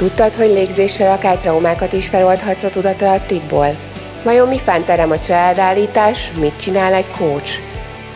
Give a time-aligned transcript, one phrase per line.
[0.00, 3.78] Tudtad, hogy légzéssel akár traumákat is feloldhatsz a tudatalattidból?
[4.24, 7.58] Vajon mi fánterem a családállítás, mit csinál egy coach?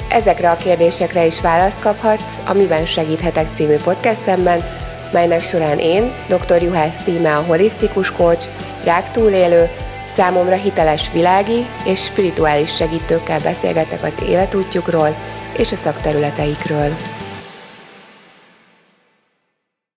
[0.09, 4.65] Ezekre a kérdésekre is választ kaphatsz a Miben segíthetek című podcastemben,
[5.12, 6.62] melynek során én, dr.
[6.62, 8.48] Juhász Tíme a holisztikus coach,
[8.85, 9.71] rák túlélő,
[10.12, 15.16] számomra hiteles világi és spirituális segítőkkel beszélgetek az életútjukról
[15.57, 16.96] és a szakterületeikről.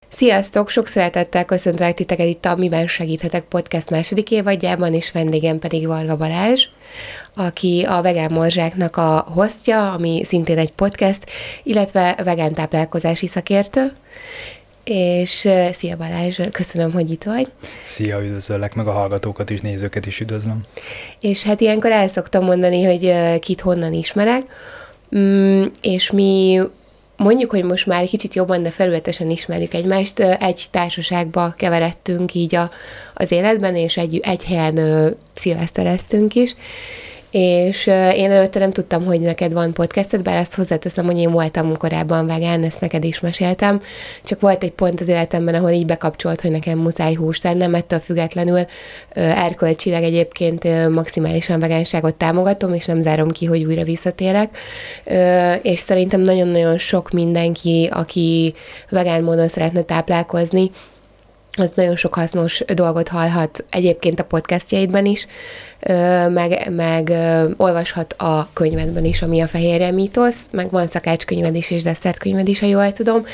[0.09, 0.69] Sziasztok!
[0.69, 6.15] Sok szeretettel köszöntelek titeket itt a Miben segíthetek podcast második évadjában, és vendégem pedig Varga
[6.15, 6.65] Balázs,
[7.35, 11.25] aki a Vegán Morzsáknak a hostja, ami szintén egy podcast,
[11.63, 13.91] illetve vegán táplálkozási szakértő.
[14.83, 17.47] És szia Balázs, köszönöm, hogy itt vagy.
[17.83, 20.63] Szia, üdvözöllek, meg a hallgatókat is, nézőket is üdvözlöm.
[21.19, 24.43] És hát ilyenkor el szoktam mondani, hogy kit honnan ismerek,
[25.17, 26.61] mm, és mi
[27.17, 32.71] mondjuk, hogy most már kicsit jobban, de felületesen ismerjük egymást, egy társaságba keveredtünk így a,
[33.13, 36.55] az életben, és egy, egy helyen szilvesztereztünk is,
[37.31, 41.77] és én előtte nem tudtam, hogy neked van podcasted, bár azt hozzáteszem, hogy én voltam
[41.77, 43.81] korábban vegán, ezt neked is meséltem,
[44.23, 47.99] csak volt egy pont az életemben, ahol így bekapcsolt, hogy nekem muszáj húst tennem, ettől
[47.99, 48.65] függetlenül
[49.13, 54.57] erkölcsileg egyébként maximálisan vegánságot támogatom, és nem zárom ki, hogy újra visszatérek,
[55.61, 58.53] és szerintem nagyon-nagyon sok mindenki, aki
[58.89, 60.71] vegán módon szeretne táplálkozni,
[61.59, 65.27] az nagyon sok hasznos dolgot hallhat egyébként a podcastjaidban is,
[66.29, 67.13] meg, meg
[67.57, 72.59] olvashat a könyvedben is, ami a fehérje mítosz, meg van szakácskönyved is, és desszertkönyved is,
[72.59, 73.25] ha jól tudom,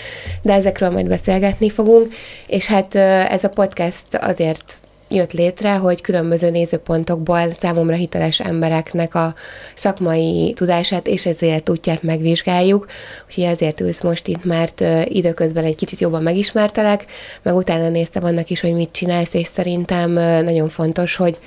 [0.41, 2.13] de ezekről majd beszélgetni fogunk,
[2.47, 4.77] és hát ez a podcast azért
[5.13, 9.33] jött létre, hogy különböző nézőpontokból számomra hiteles embereknek a
[9.75, 12.85] szakmai tudását és ezért útját megvizsgáljuk.
[13.25, 17.05] Úgyhogy ezért ülsz most itt, mert időközben egy kicsit jobban megismertelek,
[17.41, 20.11] meg utána néztem annak is, hogy mit csinálsz, és szerintem
[20.43, 21.39] nagyon fontos, hogy,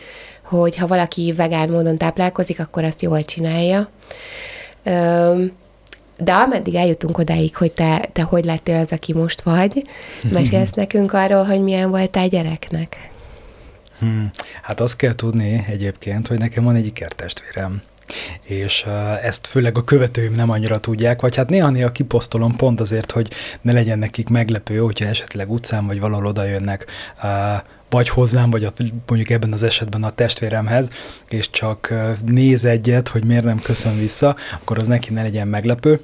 [0.45, 3.91] hogy ha valaki vegán módon táplálkozik, akkor azt jól csinálja.
[6.19, 9.85] De ameddig eljutunk odáig, hogy te, te hogy lettél az, aki most vagy,
[10.33, 13.15] mesélsz nekünk arról, hogy milyen voltál gyereknek?
[13.99, 14.31] Hmm.
[14.63, 17.83] Hát azt kell tudni egyébként, hogy nekem van egy ikertestvérem
[18.43, 18.87] és
[19.23, 23.31] ezt főleg a követőim nem annyira tudják, vagy hát néha-néha kiposztolom pont azért, hogy
[23.61, 26.87] ne legyen nekik meglepő, hogyha esetleg utcán vagy valahol oda jönnek
[27.91, 28.73] vagy hozzám, vagy a,
[29.07, 30.91] mondjuk ebben az esetben a testvéremhez,
[31.29, 36.01] és csak néz egyet, hogy miért nem köszön vissza, akkor az neki ne legyen meglepő.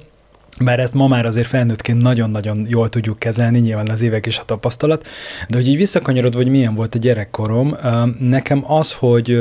[0.59, 4.43] Bár ezt ma már azért felnőttként nagyon-nagyon jól tudjuk kezelni, nyilván az évek és a
[4.43, 5.07] tapasztalat,
[5.49, 7.75] de hogy így visszakanyarod, hogy milyen volt a gyerekkorom,
[8.19, 9.39] nekem az, hogy,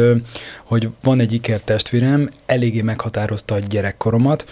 [0.64, 4.44] hogy van egy ikertestvérem, eléggé meghatározta a gyerekkoromat,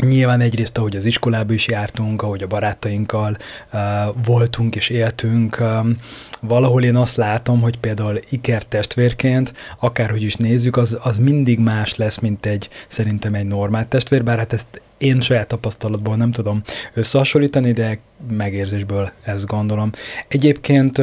[0.00, 3.36] Nyilván egyrészt, ahogy az iskolába is jártunk, ahogy a barátainkkal
[3.72, 3.80] uh,
[4.24, 5.96] voltunk és éltünk, um,
[6.40, 11.96] valahol én azt látom, hogy például iker testvérként, akárhogy is nézzük, az, az mindig más
[11.96, 16.62] lesz, mint egy szerintem egy normál testvér, bár hát ezt én saját tapasztalatból nem tudom
[16.94, 17.98] összehasonlítani, de
[18.30, 19.90] megérzésből ezt gondolom.
[20.28, 21.02] Egyébként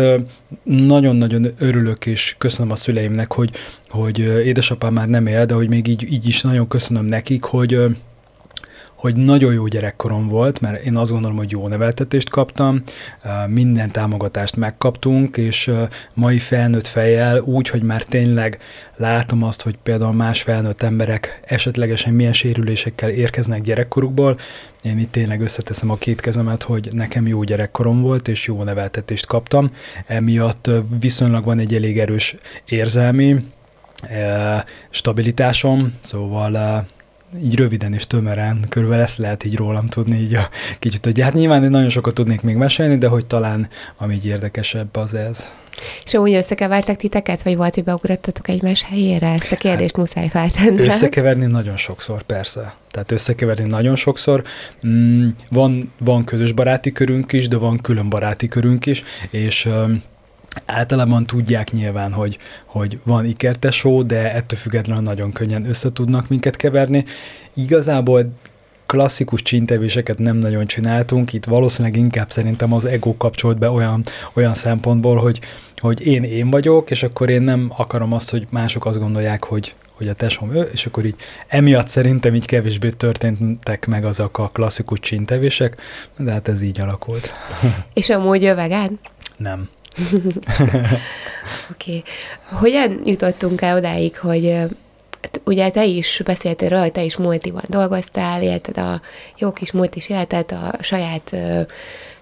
[0.63, 3.51] nagyon-nagyon örülök és köszönöm a szüleimnek, hogy,
[3.87, 7.79] hogy édesapám már nem él, de hogy még így, így is nagyon köszönöm nekik, hogy
[8.99, 12.83] hogy nagyon jó gyerekkorom volt, mert én azt gondolom, hogy jó neveltetést kaptam,
[13.47, 15.71] minden támogatást megkaptunk, és
[16.13, 18.59] mai felnőtt fejjel úgy, hogy már tényleg
[18.95, 24.37] látom azt, hogy például más felnőtt emberek esetlegesen milyen sérülésekkel érkeznek gyerekkorukból,
[24.81, 29.25] én itt tényleg összeteszem a két kezemet, hogy nekem jó gyerekkorom volt, és jó neveltetést
[29.25, 29.71] kaptam.
[30.05, 32.35] Emiatt viszonylag van egy elég erős
[32.65, 33.35] érzelmi
[34.89, 36.85] stabilitásom, szóval
[37.43, 41.33] így röviden és tömören, körülbelül ezt lehet így rólam tudni, így a kicsit, hogy hát
[41.33, 43.67] nyilván én nagyon sokat tudnék még mesélni, de hogy talán
[43.97, 45.47] ami így érdekesebb az ez.
[46.05, 49.27] És úgy összekevertek titeket, vagy volt, hogy beugrottatok egymás helyére?
[49.27, 50.87] Ezt a kérdést hát, muszáj feltenni.
[50.87, 52.73] Összekeverni nagyon sokszor, persze.
[52.91, 54.43] Tehát összekeverni nagyon sokszor.
[54.87, 59.69] Mm, van, van közös baráti körünk is, de van külön baráti körünk is, és
[60.65, 66.55] Általában tudják nyilván, hogy, hogy van ikertesó, de ettől függetlenül nagyon könnyen össze tudnak minket
[66.55, 67.05] keverni.
[67.53, 68.31] Igazából
[68.89, 74.03] klasszikus csintevéseket nem nagyon csináltunk, itt valószínűleg inkább szerintem az ego kapcsolt be olyan,
[74.33, 75.39] olyan szempontból, hogy,
[75.77, 79.75] hogy én én vagyok, és akkor én nem akarom azt, hogy mások azt gondolják, hogy,
[79.93, 81.15] hogy a tesom ő, és akkor így
[81.47, 85.81] emiatt szerintem így kevésbé történtek meg azok a klasszikus csintevések,
[86.17, 87.33] de hát ez így alakult.
[87.93, 88.99] És amúgy vegán?
[89.37, 89.69] Nem.
[91.71, 91.97] Oké.
[91.97, 92.03] okay.
[92.49, 94.57] Hogyan jutottunk el odáig, hogy
[95.45, 99.01] ugye te is beszéltél róla, te is multiban dolgoztál, élted a
[99.37, 101.35] jó kis multis életet, a saját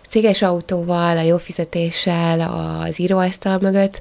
[0.10, 2.42] céges autóval, a jó fizetéssel,
[2.82, 4.00] az íróasztal mögött.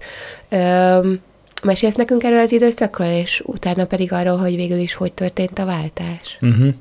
[0.48, 1.20] Öm,
[1.62, 5.64] mesélsz nekünk erről az időszakról, és utána pedig arról, hogy végül is hogy történt a
[5.64, 6.38] váltás?
[6.40, 6.74] Uh-huh.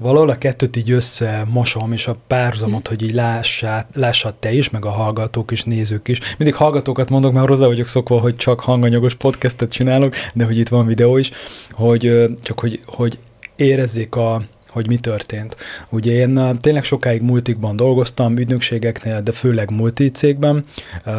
[0.00, 4.84] Valahol a kettőt így összemosom, és a párzamot, hogy így lássát, lássad te is, meg
[4.84, 6.18] a hallgatók is, nézők is.
[6.36, 10.68] Mindig hallgatókat mondok, mert hozzá vagyok szokva, hogy csak hanganyagos podcastet csinálok, de hogy itt
[10.68, 11.30] van videó is,
[11.70, 13.18] hogy csak hogy, hogy
[13.56, 15.56] érezzék a, hogy mi történt.
[15.90, 20.64] Ugye én tényleg sokáig multikban dolgoztam, ügynökségeknél, de főleg multicégben,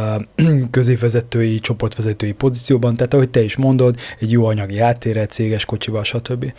[0.71, 6.53] középvezetői, csoportvezetői pozícióban, tehát ahogy te is mondod, egy jó anyagi háttérre, céges kocsival, stb.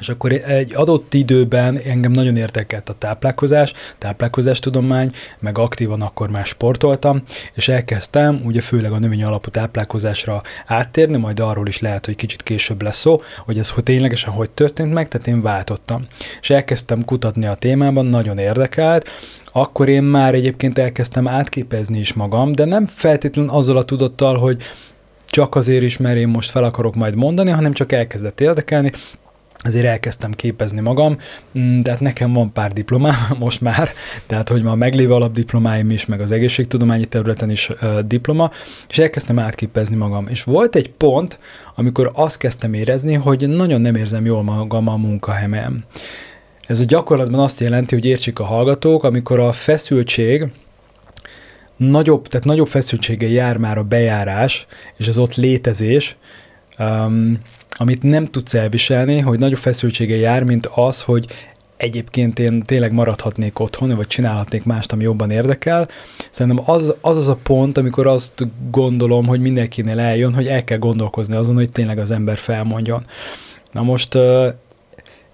[0.00, 6.46] És akkor egy adott időben engem nagyon értekelt a táplálkozás, táplálkozástudomány, meg aktívan akkor már
[6.46, 7.22] sportoltam,
[7.54, 12.42] és elkezdtem ugye főleg a növény alapú táplálkozásra áttérni, majd arról is lehet, hogy kicsit
[12.42, 16.06] később lesz szó, hogy ez hogy ténylegesen hogy történt meg, tehát én váltottam.
[16.40, 19.08] És elkezdtem kutatni a témában, nagyon érdekelt,
[19.52, 24.62] akkor én már egyébként elkezdtem átképezni is magam, de nem feltétlenül azzal a tudattal, hogy
[25.26, 28.92] csak azért is, mert én most fel akarok majd mondani, hanem csak elkezdett érdekelni,
[29.64, 31.16] ezért elkezdtem képezni magam,
[31.58, 33.90] mm, tehát nekem van pár diplomám most már,
[34.26, 38.50] tehát hogy ma meglévő alapdiplomáim is, meg az egészségtudományi területen is uh, diploma,
[38.88, 40.26] és elkezdtem átképezni magam.
[40.28, 41.38] És volt egy pont,
[41.74, 45.84] amikor azt kezdtem érezni, hogy nagyon nem érzem jól magam a munkahelyen.
[46.66, 50.46] Ez a gyakorlatban azt jelenti, hogy értsék a hallgatók, amikor a feszültség,
[51.76, 54.66] nagyobb, tehát nagyobb feszültséggel jár már a bejárás,
[54.96, 56.16] és az ott létezés,
[57.76, 61.26] amit nem tudsz elviselni, hogy nagyobb feszültsége jár, mint az, hogy
[61.76, 65.88] egyébként én tényleg maradhatnék otthon, vagy csinálhatnék mást, ami jobban érdekel.
[66.30, 70.78] Szerintem az az, az a pont, amikor azt gondolom, hogy mindenkinél eljön, hogy el kell
[70.78, 73.04] gondolkozni azon, hogy tényleg az ember felmondjon.
[73.72, 74.18] Na most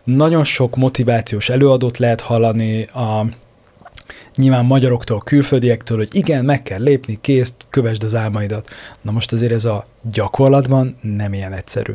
[0.05, 3.25] nagyon sok motivációs előadót lehet hallani a
[4.37, 8.69] nyilván magyaroktól, külföldiektől, hogy igen, meg kell lépni, kész, kövesd az álmaidat.
[9.01, 11.93] Na most azért ez a gyakorlatban nem ilyen egyszerű.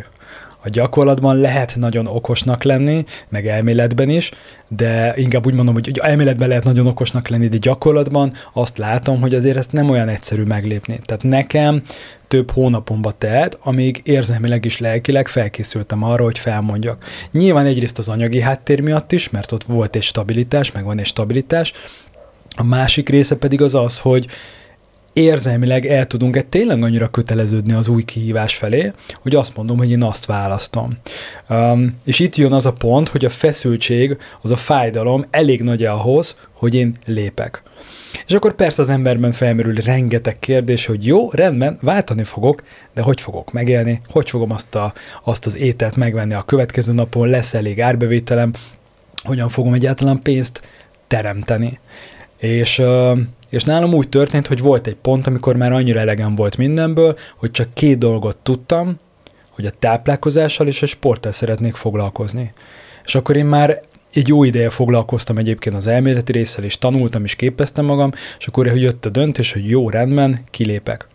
[0.66, 4.32] A gyakorlatban lehet nagyon okosnak lenni, meg elméletben is,
[4.68, 9.36] de inkább úgy mondom, hogy elméletben lehet nagyon okosnak lenni, de gyakorlatban azt látom, hogy
[9.36, 11.00] azért ezt nem olyan egyszerű meglépni.
[11.06, 11.82] Tehát nekem
[12.28, 17.06] több hónapomba telt, amíg érzelmileg is lelkileg felkészültem arra, hogy felmondjak.
[17.32, 21.06] Nyilván egyrészt az anyagi háttér miatt is, mert ott volt egy stabilitás, meg van egy
[21.06, 21.74] stabilitás,
[22.56, 24.28] a másik része pedig az az, hogy
[25.16, 28.92] érzelmileg el tudunk-e tényleg annyira köteleződni az új kihívás felé,
[29.22, 30.98] hogy azt mondom, hogy én azt választom.
[31.50, 35.84] Um, és itt jön az a pont, hogy a feszültség, az a fájdalom elég nagy
[35.84, 37.64] ahhoz, hogy én lépek.
[38.28, 42.64] És akkor persze az emberben felmerül rengeteg kérdés, hogy jó, rendben, váltani fogok,
[42.94, 47.28] de hogy fogok megélni, hogy fogom azt, a, azt az ételt megvenni a következő napon,
[47.30, 48.54] lesz elég árbevételem,
[49.24, 50.62] hogyan fogom egyáltalán pénzt
[51.08, 51.80] teremteni.
[52.38, 52.82] És,
[53.50, 57.52] és nálam úgy történt, hogy volt egy pont, amikor már annyira elegem volt mindenből, hogy
[57.52, 59.00] csak két dolgot tudtam,
[59.50, 62.54] hogy a táplálkozással és a sporttal szeretnék foglalkozni.
[63.06, 63.82] És akkor én már
[64.14, 68.78] egy jó ideje foglalkoztam egyébként az elméleti résszel, és tanultam, és képeztem magam, és akkor
[68.78, 71.08] jött a döntés, hogy jó, rendben, kilépek.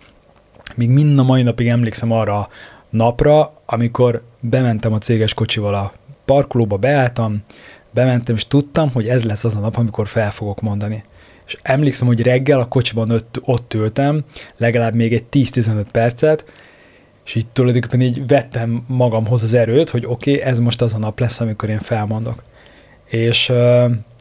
[0.75, 2.49] Még mind a mai napig emlékszem arra a
[2.91, 5.93] napra, amikor bementem a céges kocsival a
[6.25, 7.43] parkolóba, beálltam,
[7.91, 11.03] bementem, és tudtam, hogy ez lesz az a nap, amikor fel fogok mondani
[11.51, 14.25] és emlékszem, hogy reggel a kocsiban ott, ott ültem,
[14.57, 16.45] legalább még egy 10-15 percet,
[17.25, 20.99] és így tulajdonképpen így vettem magamhoz az erőt, hogy oké, okay, ez most az a
[20.99, 22.43] nap lesz, amikor én felmondok.
[23.05, 23.53] És,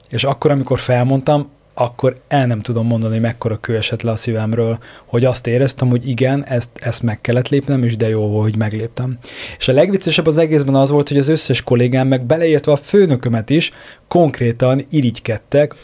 [0.10, 4.80] és akkor, amikor felmondtam, akkor el nem tudom mondani, mekkora kő esett le a szívemről,
[5.06, 8.58] hogy azt éreztem, hogy igen, ezt, ezt meg kellett lépnem, és de jó volt, hogy
[8.58, 9.18] megléptem.
[9.58, 13.50] És a legviccesebb az egészben az volt, hogy az összes kollégám, meg beleértve a főnökömet
[13.50, 13.72] is,
[14.08, 15.76] konkrétan irigykedtek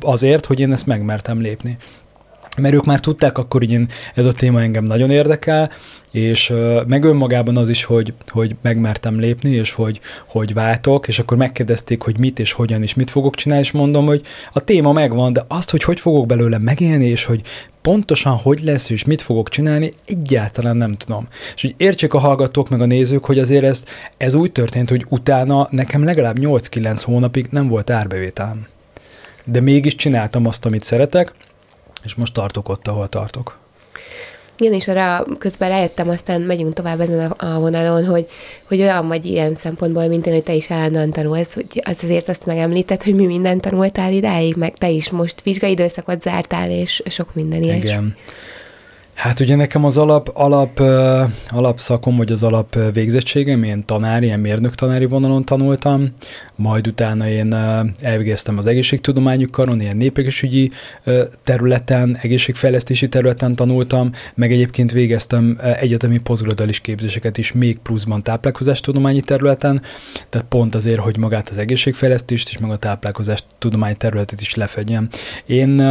[0.00, 1.76] azért, hogy én ezt megmertem lépni
[2.56, 5.70] mert ők már tudták akkor, hogy én, ez a téma engem nagyon érdekel,
[6.12, 6.52] és
[6.86, 12.02] meg önmagában az is, hogy, hogy megmertem lépni, és hogy, hogy váltok, és akkor megkérdezték,
[12.02, 15.44] hogy mit és hogyan és mit fogok csinálni, és mondom, hogy a téma megvan, de
[15.48, 17.40] azt, hogy hogy fogok belőle megélni, és hogy
[17.82, 21.28] pontosan hogy lesz, és mit fogok csinálni, egyáltalán nem tudom.
[21.54, 23.84] És hogy értsék a hallgatók meg a nézők, hogy azért ez,
[24.16, 28.66] ez úgy történt, hogy utána nekem legalább 8-9 hónapig nem volt árbevételem.
[29.44, 31.32] De mégis csináltam azt, amit szeretek,
[32.04, 33.58] és most tartok ott, ahol tartok.
[34.58, 38.26] Igen, és arra közben rájöttem, aztán megyünk tovább ezen a, vonalon, hogy,
[38.68, 42.28] hogy olyan vagy ilyen szempontból, mint én, hogy te is állandóan tanulsz, hogy az azért
[42.28, 47.02] azt megemlített, hogy mi mindent tanultál idáig, meg te is most vizsgai időszakot zártál, és
[47.06, 47.82] sok minden ilyes.
[47.82, 48.16] Igen.
[49.14, 50.80] Hát ugye nekem az alap, alap,
[51.48, 56.08] alapszakom, vagy az alap végzettségem, én tanár, ilyen mérnök tanári vonalon tanultam,
[56.56, 57.54] majd utána én
[58.00, 60.70] elvégeztem az egészségtudományú karon, ilyen népegészségügyi
[61.44, 69.82] területen, egészségfejlesztési területen tanultam, meg egyébként végeztem egyetemi posztgraduális képzéseket is még pluszban táplálkozástudományi területen,
[70.28, 75.08] tehát pont azért, hogy magát az egészségfejlesztést és meg a táplálkozás tudományi területet is lefedjem.
[75.46, 75.82] Én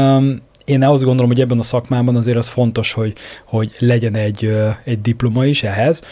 [0.66, 3.14] én azt gondolom, hogy ebben a szakmában azért az fontos, hogy,
[3.46, 6.04] hogy legyen egy, egy diploma is ehhez.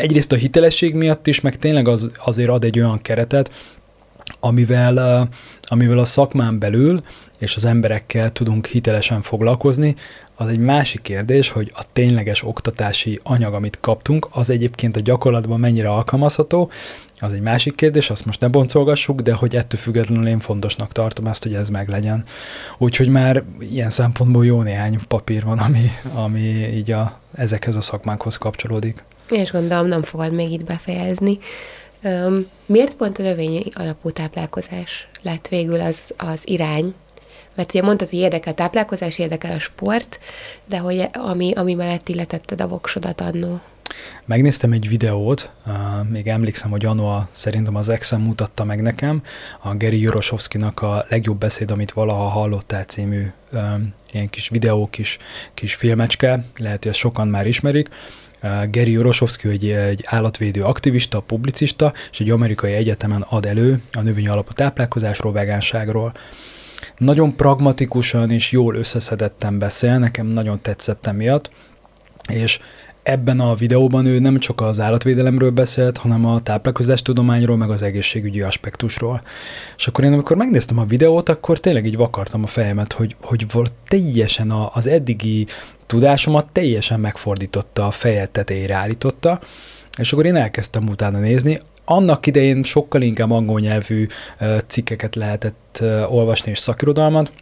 [0.00, 3.50] Egyrészt a hitelesség miatt is, meg tényleg az, azért ad egy olyan keretet,
[4.40, 5.28] amivel,
[5.62, 7.00] amivel a szakmán belül
[7.38, 9.94] és az emberekkel tudunk hitelesen foglalkozni,
[10.34, 15.60] az egy másik kérdés, hogy a tényleges oktatási anyag, amit kaptunk, az egyébként a gyakorlatban
[15.60, 16.70] mennyire alkalmazható,
[17.20, 21.26] az egy másik kérdés, azt most ne boncolgassuk, de hogy ettől függetlenül én fontosnak tartom
[21.26, 22.24] ezt, hogy ez meglegyen.
[22.78, 28.36] Úgyhogy már ilyen szempontból jó néhány papír van, ami, ami így a, ezekhez a szakmákhoz
[28.36, 29.04] kapcsolódik.
[29.30, 31.38] És gondolom nem fogad még itt befejezni.
[32.02, 36.94] Um, miért pont a növényi alapú táplálkozás lett végül az, az irány,
[37.54, 40.18] mert ugye mondtad, hogy érdekel a táplálkozás, érdekel a sport,
[40.68, 43.60] de hogy ami, ami mellett illetetted a voksodat annó.
[44.24, 45.50] Megnéztem egy videót,
[46.08, 49.22] még emlékszem, hogy Anna szerintem az Exem mutatta meg nekem,
[49.62, 53.26] a Geri Jorosovszkinak a legjobb beszéd, amit valaha hallottál című
[54.12, 55.18] ilyen kis videó, kis,
[55.54, 57.88] kis filmecske, lehet, hogy ezt sokan már ismerik,
[58.70, 64.28] Geri Jorosovszki egy, egy állatvédő aktivista, publicista, és egy amerikai egyetemen ad elő a növény
[64.28, 66.12] alapú táplálkozásról, vegánságról.
[66.96, 71.50] Nagyon pragmatikusan és jól összeszedetten beszél, nekem nagyon tetszett emiatt,
[72.32, 72.58] és
[73.08, 78.40] ebben a videóban ő nem csak az állatvédelemről beszélt, hanem a táplálkozástudományról, meg az egészségügyi
[78.40, 79.20] aspektusról.
[79.76, 83.50] És akkor én amikor megnéztem a videót, akkor tényleg így vakartam a fejemet, hogy, hogy
[83.52, 85.46] volt teljesen az eddigi
[85.86, 89.40] tudásomat teljesen megfordította, a fejet tetejére állította,
[89.98, 94.06] és akkor én elkezdtem utána nézni, annak idején sokkal inkább angol nyelvű
[94.66, 97.32] cikkeket lehetett olvasni és szakirodalmat,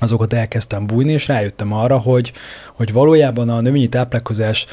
[0.00, 2.32] azokat elkezdtem bújni, és rájöttem arra, hogy,
[2.74, 4.66] hogy valójában a növényi táplálkozás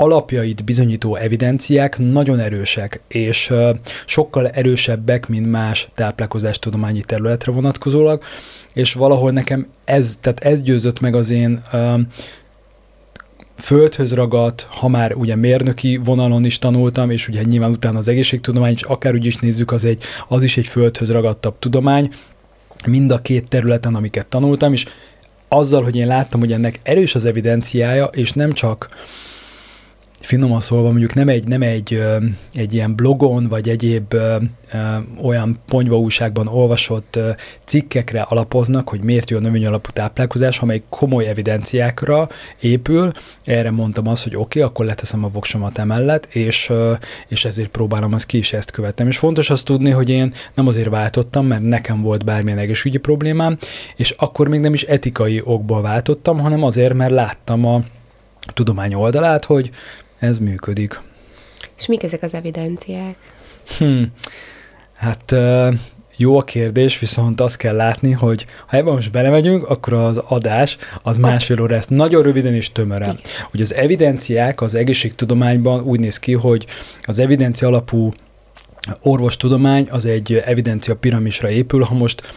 [0.00, 3.52] alapjait bizonyító evidenciák nagyon erősek, és
[4.06, 8.22] sokkal erősebbek, mint más táplálkozástudományi területre vonatkozólag,
[8.74, 11.62] és valahol nekem ez, tehát ez győzött meg az én
[13.56, 18.76] földhöz ragadt, ha már ugye mérnöki vonalon is tanultam, és ugye nyilván utána az egészségtudomány
[18.80, 22.10] akár úgy is nézzük, az, egy, az is egy földhöz ragadtabb tudomány,
[22.86, 24.86] mind a két területen, amiket tanultam, és
[25.48, 28.88] azzal, hogy én láttam, hogy ennek erős az evidenciája, és nem csak
[30.20, 32.02] finoman szólva mondjuk nem egy, nem egy,
[32.54, 34.14] egy ilyen blogon, vagy egyéb
[35.22, 37.18] olyan ponyva újságban olvasott
[37.64, 42.28] cikkekre alapoznak, hogy miért jó a növény alapú táplálkozás, amely komoly evidenciákra
[42.60, 43.10] épül.
[43.44, 46.72] Erre mondtam azt, hogy oké, okay, akkor leteszem a voksomat emellett, és,
[47.28, 49.06] és ezért próbálom azt ki is ezt követtem.
[49.06, 53.58] És fontos azt tudni, hogy én nem azért váltottam, mert nekem volt bármilyen egészségügyi problémám,
[53.96, 57.80] és akkor még nem is etikai okból váltottam, hanem azért, mert láttam a
[58.54, 59.70] tudomány oldalát, hogy
[60.18, 61.00] ez működik.
[61.78, 63.16] És mik ezek az evidenciák?
[63.78, 64.02] Hm.
[64.94, 65.34] Hát
[66.16, 70.76] jó a kérdés, viszont azt kell látni, hogy ha ebben most belemegyünk, akkor az adás
[71.02, 73.18] az másfél óra ezt nagyon röviden és tömören.
[73.52, 76.66] Ugye az evidenciák az egészségtudományban úgy néz ki, hogy
[77.02, 78.12] az evidencia alapú
[79.02, 82.34] orvostudomány az egy evidencia piramisra épül, ha most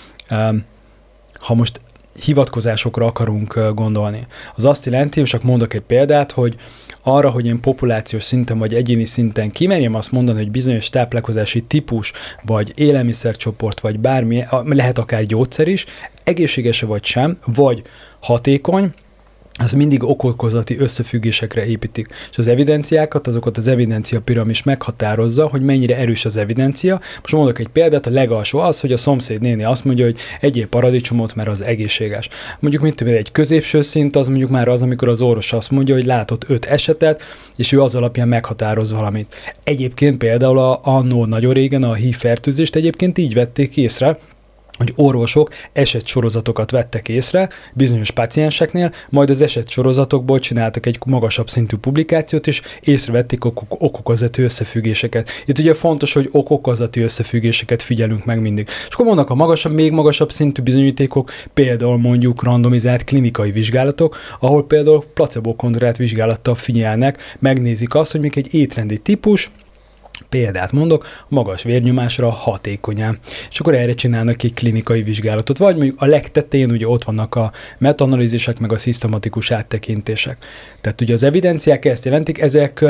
[1.40, 1.80] ha most
[2.24, 4.28] hivatkozásokra akarunk gondolni.
[4.56, 6.56] Az azt jelenti, csak mondok egy példát, hogy
[7.03, 12.12] arra, hogy én populációs szinten vagy egyéni szinten kimerjem azt mondani, hogy bizonyos táplálkozási típus,
[12.46, 15.86] vagy élelmiszercsoport, vagy bármi, lehet akár gyógyszer is,
[16.24, 17.81] egészséges vagy sem, vagy
[18.20, 18.93] hatékony,
[19.63, 22.08] az mindig okokozati összefüggésekre építik.
[22.32, 27.00] És az evidenciákat, azokat az evidencia piramis meghatározza, hogy mennyire erős az evidencia.
[27.22, 30.65] Most mondok egy példát, a legalsó az, hogy a szomszéd néni azt mondja, hogy egyéb
[30.68, 32.30] paradicsomot, mert az egészséges.
[32.60, 35.96] Mondjuk mint tudom, egy középső szint, az mondjuk már az, amikor az orvos azt mondja,
[35.96, 37.22] hogy látott öt esetet,
[37.56, 39.36] és ő az alapján meghatároz valamit.
[39.63, 44.18] Egyébként például a, annó nagyon régen a HIV fertőzést egyébként így vették észre,
[44.82, 52.48] hogy orvosok esetsorozatokat vettek észre bizonyos pacienseknél, majd az esetsorozatokból csináltak egy magasabb szintű publikációt,
[52.48, 55.30] és észrevették ok- okokozati összefüggéseket.
[55.46, 58.68] Itt ugye fontos, hogy okokozati összefüggéseket figyelünk meg mindig.
[58.88, 64.68] És akkor vannak a magasabb, még magasabb szintű bizonyítékok, például mondjuk randomizált klinikai vizsgálatok, ahol
[64.68, 69.52] például placebo kontrollált vizsgálattal figyelnek, megnézik azt, hogy még egy étrendi típus,
[70.32, 73.14] példát mondok, magas vérnyomásra hatékonyá.
[73.50, 77.52] És akkor erre csinálnak egy klinikai vizsgálatot, vagy mondjuk a legtetején ugye ott vannak a
[77.78, 80.38] metanalízisek, meg a szisztematikus áttekintések.
[80.82, 82.86] Tehát ugye az evidenciák ezt jelentik, ezek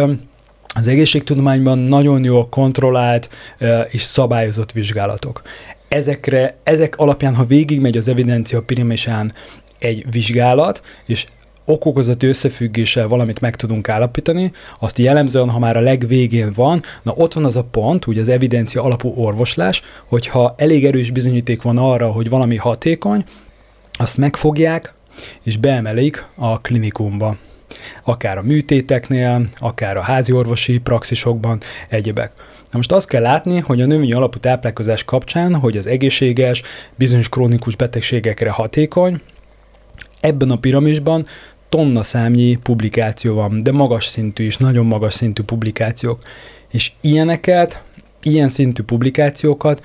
[0.76, 3.30] az egészségtudományban nagyon jól kontrollált
[3.90, 5.42] és szabályozott vizsgálatok.
[5.88, 9.34] Ezekre, ezek alapján, ha végigmegy az evidencia piramisán
[9.80, 11.26] egy vizsgálat, és
[11.72, 17.34] okokozati összefüggéssel valamit meg tudunk állapítani, azt jellemzően, ha már a legvégén van, na ott
[17.34, 22.12] van az a pont, ugye az evidencia alapú orvoslás, hogyha elég erős bizonyíték van arra,
[22.12, 23.24] hogy valami hatékony,
[23.94, 24.94] azt megfogják,
[25.44, 27.38] és beemelik a klinikumba.
[28.04, 31.60] Akár a műtéteknél, akár a házi orvosi praxisokban,
[31.90, 32.32] egyebek.
[32.72, 36.62] Na most azt kell látni, hogy a növényi alapú táplálkozás kapcsán, hogy az egészséges,
[36.96, 39.22] bizonyos krónikus betegségekre hatékony,
[40.20, 41.26] ebben a piramisban
[41.72, 46.22] tonna számnyi publikáció van, de magas szintű is, nagyon magas szintű publikációk.
[46.72, 47.84] És ilyeneket,
[48.22, 49.82] ilyen szintű publikációkat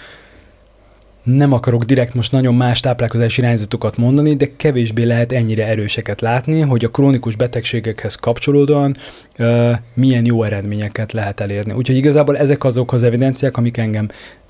[1.23, 6.61] nem akarok direkt most nagyon más táplálkozási irányzatokat mondani, de kevésbé lehet ennyire erőseket látni,
[6.61, 8.97] hogy a krónikus betegségekhez kapcsolódóan
[9.39, 11.73] uh, milyen jó eredményeket lehet elérni.
[11.73, 14.09] Úgyhogy igazából ezek azok az evidenciák, amik engem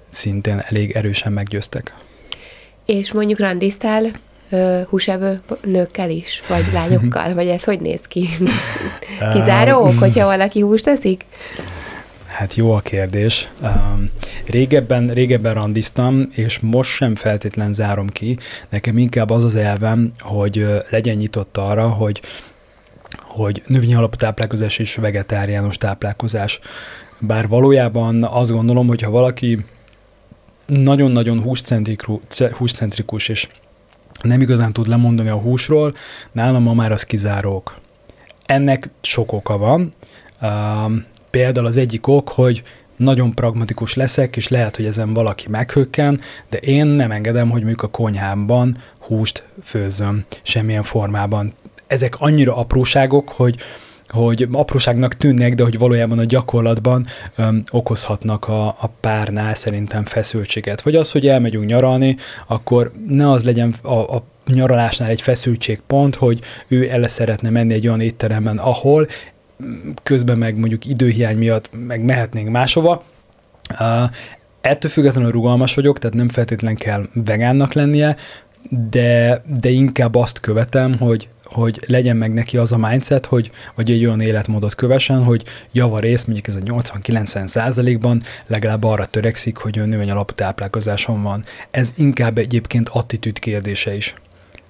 [0.09, 1.95] szintén elég erősen meggyőztek.
[2.87, 4.11] És mondjuk randiztál
[4.89, 8.29] húsevő nőkkel is, vagy lányokkal, vagy ez hogy néz ki?
[9.33, 11.25] Kizáró ok, hogyha valaki húst teszik?
[12.27, 13.49] Hát jó a kérdés.
[13.63, 14.11] Um,
[14.47, 18.39] régebben, régebben randiztam, és most sem feltétlen zárom ki.
[18.69, 22.21] Nekem inkább az az elvem, hogy legyen nyitott arra, hogy
[23.23, 26.59] hogy növényi alapú táplálkozás és vegetáriánus táplálkozás.
[27.21, 29.65] Bár valójában azt gondolom, hogy ha valaki
[30.67, 31.41] nagyon-nagyon
[32.53, 33.49] húscentrikus és
[34.23, 35.95] nem igazán tud lemondani a húsról,
[36.33, 37.79] nálam ma már az kizárók.
[38.47, 39.93] Ennek sok oka van.
[40.41, 40.93] Uh,
[41.31, 42.63] például az egyik ok, hogy
[42.97, 46.21] nagyon pragmatikus leszek, és lehet, hogy ezen valaki meghökken,
[46.51, 51.53] de én nem engedem, hogy mondjuk a konyhámban húst főzzöm semmilyen formában.
[51.87, 53.57] Ezek annyira apróságok, hogy,
[54.09, 60.81] hogy apróságnak tűnnek, de hogy valójában a gyakorlatban öm, okozhatnak a, a párnál szerintem feszültséget.
[60.81, 66.41] Vagy az, hogy elmegyünk nyaralni, akkor ne az legyen a, a nyaralásnál egy feszültségpont, hogy
[66.69, 69.07] ő el szeretne menni egy olyan étteremben, ahol
[70.03, 73.05] közben meg mondjuk időhiány miatt meg mehetnénk máshova.
[73.71, 74.11] Uh,
[74.61, 78.17] ettől függetlenül rugalmas vagyok, tehát nem feltétlenül kell vegánnak lennie,
[78.91, 83.91] de, de inkább azt követem, hogy hogy legyen meg neki az a mindset, hogy, vagy
[83.91, 89.87] egy olyan életmódot kövessen, hogy javarész, mondjuk ez a 80-90 százalékban legalább arra törekszik, hogy
[89.87, 91.45] növény alapú táplálkozáson van.
[91.71, 94.15] Ez inkább egyébként attitűd kérdése is.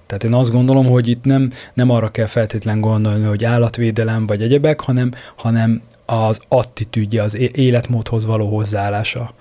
[0.05, 4.41] Tehát én azt gondolom, hogy itt nem, nem arra kell feltétlen gondolni, hogy állatvédelem vagy
[4.41, 9.33] egyebek, hanem, hanem az attitűdje, az életmódhoz való hozzáállása.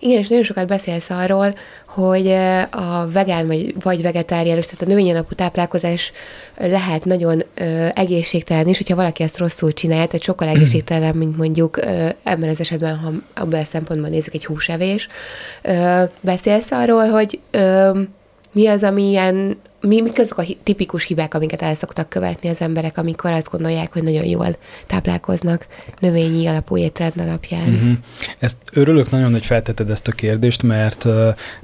[0.00, 1.54] Igen, és nagyon sokat beszélsz arról,
[1.86, 2.30] hogy
[2.70, 6.12] a vegán vagy, vagy vegetáriánus, tehát a növényi alapú táplálkozás
[6.56, 11.76] lehet nagyon ö, egészségtelen is, hogyha valaki ezt rosszul csinálja, tehát sokkal egészségtelen, mint mondjuk
[11.76, 15.08] ö, ebben az esetben, ha abban a szempontból nézzük egy húsevés.
[15.62, 18.00] Ö, beszélsz arról, hogy ö,
[18.52, 22.60] mi az, ami ilyen, mi, mik azok a tipikus hibák, amiket el szoktak követni az
[22.60, 25.66] emberek, amikor azt gondolják, hogy nagyon jól táplálkoznak
[26.00, 27.68] növényi alapú étrend alapján?
[27.68, 27.90] Uh-huh.
[28.38, 31.06] Ezt örülök nagyon, hogy felteted ezt a kérdést, mert,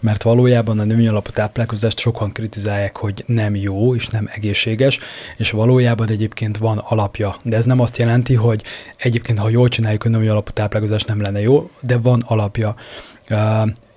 [0.01, 4.99] mert valójában a növényi alapú táplálkozást sokan kritizálják, hogy nem jó és nem egészséges,
[5.37, 7.37] és valójában egyébként van alapja.
[7.43, 8.63] De ez nem azt jelenti, hogy
[8.97, 12.75] egyébként, ha jól csináljuk a növényi alapú táplálkozást, nem lenne jó, de van alapja.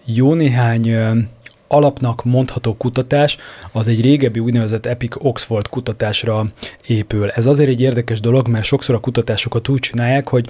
[0.05, 0.95] Jó néhány
[1.67, 3.37] alapnak mondható kutatás
[3.71, 6.45] az egy régebbi úgynevezett Epic Oxford kutatásra
[6.87, 7.29] épül.
[7.29, 10.49] Ez azért egy érdekes dolog, mert sokszor a kutatásokat úgy csinálják, hogy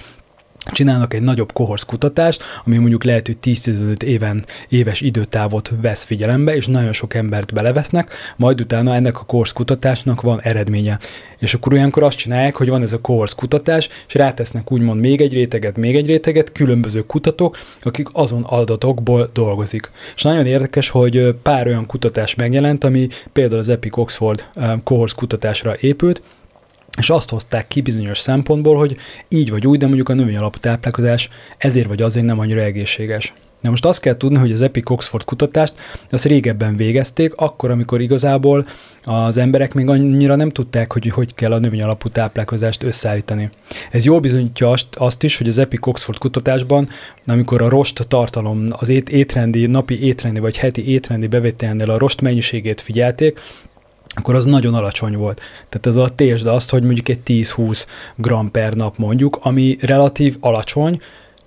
[0.71, 6.56] csinálnak egy nagyobb kohorsz kutatást, ami mondjuk lehet, hogy 10-15 éven, éves időtávot vesz figyelembe,
[6.56, 10.99] és nagyon sok embert belevesznek, majd utána ennek a kohorsz kutatásnak van eredménye.
[11.38, 15.21] És akkor olyankor azt csinálják, hogy van ez a kohorsz kutatás, és rátesznek úgymond még
[15.21, 19.91] egy réteget, még egy réteget, különböző kutatók, akik azon adatokból dolgozik.
[20.15, 24.45] És nagyon érdekes, hogy pár olyan kutatás megjelent, ami például az Epic Oxford
[24.84, 26.21] kohorsz kutatásra épült,
[26.97, 28.97] és azt hozták ki bizonyos szempontból, hogy
[29.29, 33.33] így vagy úgy, de mondjuk a növény alapú táplálkozás ezért vagy azért nem annyira egészséges.
[33.62, 35.73] Na most azt kell tudni, hogy az Epic Oxford kutatást
[36.12, 38.65] azt régebben végezték, akkor, amikor igazából
[39.03, 43.49] az emberek még annyira nem tudták, hogy hogy kell a növény alapú táplálkozást összeállítani.
[43.91, 46.89] Ez jól bizonyítja azt, azt is, hogy az Epic Oxford kutatásban,
[47.25, 52.21] amikor a rost tartalom, az ét, étrendi, napi étrendi vagy heti étrendi bevételnél a rost
[52.21, 53.39] mennyiségét figyelték,
[54.17, 55.41] akkor az nagyon alacsony volt.
[55.69, 60.38] Tehát ez a tésd azt, hogy mondjuk egy 10-20 gram per nap mondjuk, ami relatív
[60.39, 60.99] alacsony,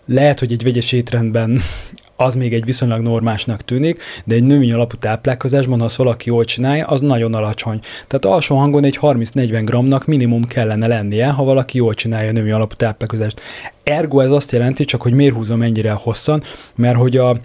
[0.06, 1.60] lehet, hogy egy vegyes étrendben
[2.16, 6.44] az még egy viszonylag normásnak tűnik, de egy növény alapú táplálkozásban, ha azt valaki jól
[6.44, 7.80] csinálja, az nagyon alacsony.
[8.06, 12.52] Tehát alsó hangon egy 30-40 gramnak minimum kellene lennie, ha valaki jól csinálja a növény
[12.52, 13.40] alapú táplálkozást.
[13.82, 16.42] Ergo ez azt jelenti, csak hogy miért húzom ennyire hosszan,
[16.74, 17.40] mert hogy a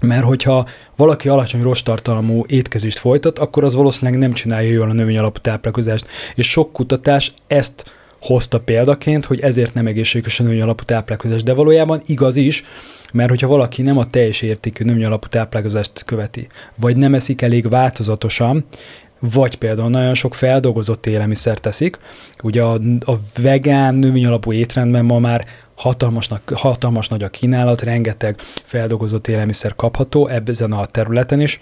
[0.00, 5.18] mert hogyha valaki alacsony rostartalmú étkezést folytat, akkor az valószínűleg nem csinálja jól a növény
[5.18, 6.06] alapú táplálkozást.
[6.34, 11.42] És sok kutatás ezt hozta példaként, hogy ezért nem egészséges a növény alapú táplálkozás.
[11.42, 12.64] De valójában igaz is,
[13.12, 16.46] mert hogyha valaki nem a teljes értékű növény alapú táplálkozást követi,
[16.80, 18.64] vagy nem eszik elég változatosan,
[19.20, 21.98] vagy például nagyon sok feldolgozott élelmiszer teszik.
[22.42, 28.40] Ugye a, a vegán növény alapú étrendben ma már hatalmasnak, hatalmas nagy a kínálat, rengeteg
[28.64, 31.60] feldolgozott élelmiszer kapható ebben a területen is,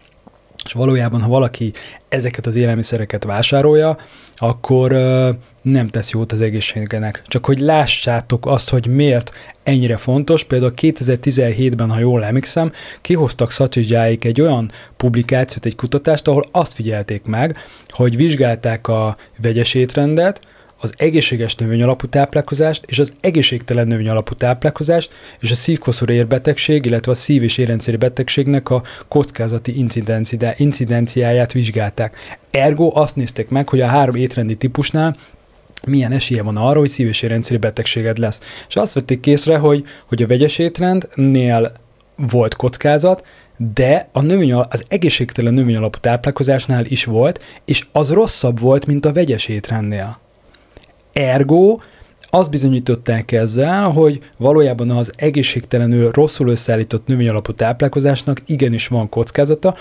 [0.65, 1.73] és valójában, ha valaki
[2.09, 3.97] ezeket az élelmiszereket vásárolja,
[4.37, 5.31] akkor ö,
[5.63, 7.23] nem tesz jót az egészségének.
[7.27, 9.33] Csak hogy lássátok azt, hogy miért
[9.67, 10.45] ennyire fontos.
[10.45, 17.25] Például 2017-ben, ha jól emlékszem, kihoztak Szacsizsáik egy olyan publikációt, egy kutatást, ahol azt figyelték
[17.25, 17.57] meg,
[17.89, 20.41] hogy vizsgálták a vegyes étrendet,
[20.81, 26.85] az egészséges növény alapú táplálkozást és az egészségtelen növény alapú táplálkozást és a szívkoszorú érbetegség,
[26.85, 29.85] illetve a szív- és érrendszeri betegségnek a kockázati
[30.57, 32.39] incidenciáját vizsgálták.
[32.51, 35.17] Ergo azt nézték meg, hogy a három étrendi típusnál
[35.87, 38.41] milyen esélye van arra, hogy szív- és érrendszeri betegséged lesz.
[38.69, 41.73] És azt vették készre, hogy, hogy a vegyes étrendnél
[42.17, 43.25] volt kockázat,
[43.75, 49.05] de a növény, az egészségtelen növény alapú táplálkozásnál is volt, és az rosszabb volt, mint
[49.05, 50.19] a vegyes étrendnél.
[51.13, 51.79] Ergo
[52.37, 59.75] azt bizonyították ezzel, hogy valójában az egészségtelenül rosszul összeállított növényalapú táplálkozásnak igenis van kockázata,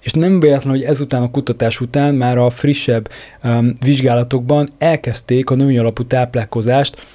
[0.00, 3.08] és nem véletlen, hogy ezután a kutatás után már a frissebb
[3.44, 7.06] um, vizsgálatokban elkezdték a növényalapú táplálkozást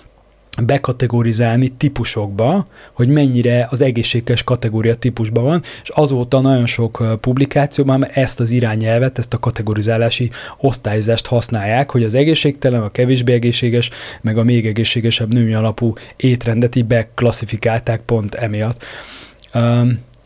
[0.66, 8.40] bekategorizálni típusokba, hogy mennyire az egészséges kategória típusban van, és azóta nagyon sok publikációban ezt
[8.40, 13.90] az irányelvet, ezt a kategorizálási osztályozást használják, hogy az egészségtelen, a kevésbé egészséges,
[14.22, 18.84] meg a még egészségesebb női alapú étrendet így beklasszifikálták pont emiatt.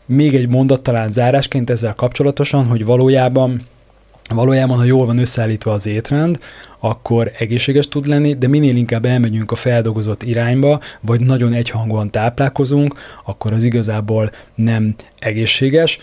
[0.06, 3.60] Még egy mondat talán zárásként ezzel kapcsolatosan, hogy valójában
[4.28, 6.38] valójában, ha jól van összeállítva az étrend,
[6.78, 12.94] akkor egészséges tud lenni, de minél inkább elmegyünk a feldolgozott irányba, vagy nagyon egyhangúan táplálkozunk,
[13.24, 15.98] akkor az igazából nem egészséges.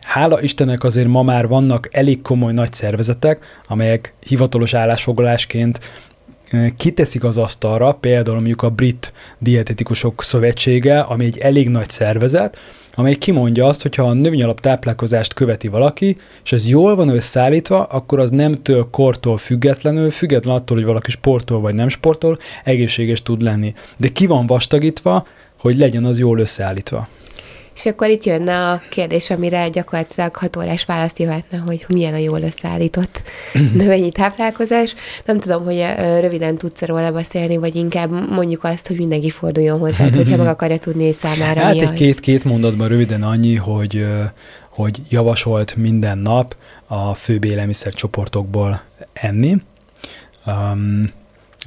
[0.00, 5.80] Hála Istennek azért ma már vannak elég komoly nagy szervezetek, amelyek hivatalos állásfoglalásként
[6.76, 12.58] kiteszik az asztalra, például mondjuk a Brit Dietetikusok Szövetsége, ami egy elég nagy szervezet,
[12.96, 18.18] amely kimondja azt, hogyha a növényalap táplálkozást követi valaki, és ez jól van összeállítva, akkor
[18.18, 23.74] az nemtől, kortól függetlenül, független attól, hogy valaki sportol vagy nem sportol, egészséges tud lenni.
[23.96, 25.26] De ki van vastagítva,
[25.60, 27.08] hogy legyen az jól összeállítva.
[27.76, 32.16] És akkor itt jönne a kérdés, amire gyakorlatilag hat órás választ jöhetne, hogy milyen a
[32.16, 33.22] jól összeállított
[33.74, 34.94] növényi táplálkozás.
[35.24, 35.84] Nem tudom, hogy
[36.20, 40.78] röviden tudsz róla beszélni, vagy inkább mondjuk azt, hogy mindenki forduljon hozzá, hogyha meg akarja
[40.78, 44.06] tudni hogy számára Hát egy két-két mondatban röviden annyi, hogy
[44.70, 48.80] hogy javasolt minden nap a főbb élelmiszercsoportokból
[49.12, 49.56] enni,
[50.46, 51.12] um,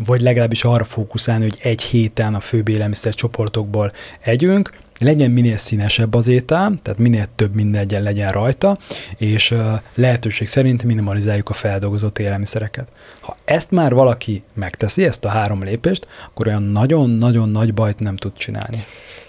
[0.06, 6.28] vagy legalábbis arra fókuszálni, hogy egy héten a főbb élelmiszercsoportokból együnk, legyen minél színesebb az
[6.28, 8.78] étel, tehát minél több minden legyen rajta,
[9.18, 9.56] és
[9.96, 12.88] lehetőség szerint minimalizáljuk a feldolgozott élelmiszereket.
[13.22, 18.16] Ha ezt már valaki megteszi, ezt a három lépést, akkor olyan nagyon-nagyon nagy bajt nem
[18.16, 18.84] tud csinálni.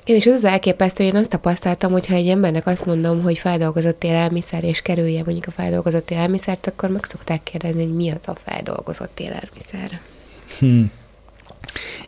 [0.05, 3.39] Én is az az elképesztő, én azt tapasztaltam, hogy ha egy embernek azt mondom, hogy
[3.39, 8.29] feldolgozott élelmiszer, és kerülje mondjuk a feldolgozott élelmiszert, akkor meg szokták kérdezni, hogy mi az
[8.29, 10.01] a feldolgozott élelmiszer.
[10.59, 10.91] Hmm.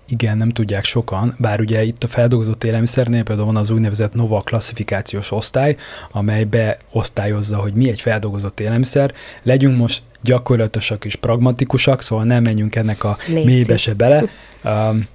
[0.08, 4.40] Igen, nem tudják sokan, bár ugye itt a feldolgozott élelmiszernél például van az úgynevezett NOVA
[4.40, 5.76] klasszifikációs osztály,
[6.10, 9.12] amely beosztályozza, hogy mi egy feldolgozott élelmiszer.
[9.42, 14.24] Legyünk most gyakorlatosak és pragmatikusak, szóval nem menjünk ennek a mélybe se bele.
[14.64, 15.06] Um,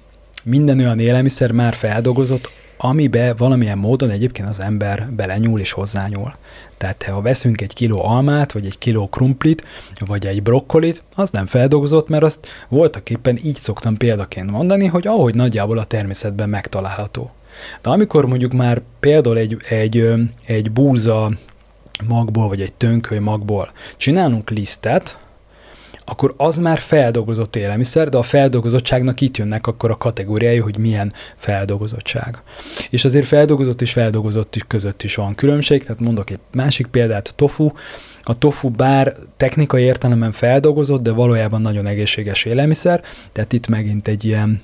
[0.44, 6.34] minden olyan élelmiszer már feldolgozott, amibe valamilyen módon egyébként az ember belenyúl és hozzányúl.
[6.76, 9.64] Tehát ha veszünk egy kiló almát, vagy egy kiló krumplit,
[10.06, 15.06] vagy egy brokkolit, az nem feldolgozott, mert azt voltak éppen így szoktam példaként mondani, hogy
[15.06, 17.30] ahogy nagyjából a természetben megtalálható.
[17.82, 20.12] De amikor mondjuk már például egy, egy,
[20.46, 21.30] egy búza
[22.06, 25.18] magból, vagy egy tönköly magból csinálunk lisztet,
[26.08, 31.12] akkor az már feldolgozott élelmiszer, de a feldolgozottságnak itt jönnek akkor a kategóriái, hogy milyen
[31.36, 32.42] feldolgozottság.
[32.90, 37.28] És azért feldolgozott és feldolgozott is között is van különbség, tehát mondok egy másik példát,
[37.28, 37.70] a tofu.
[38.22, 44.24] A tofu bár technikai értelemben feldolgozott, de valójában nagyon egészséges élelmiszer, tehát itt megint egy
[44.24, 44.60] ilyen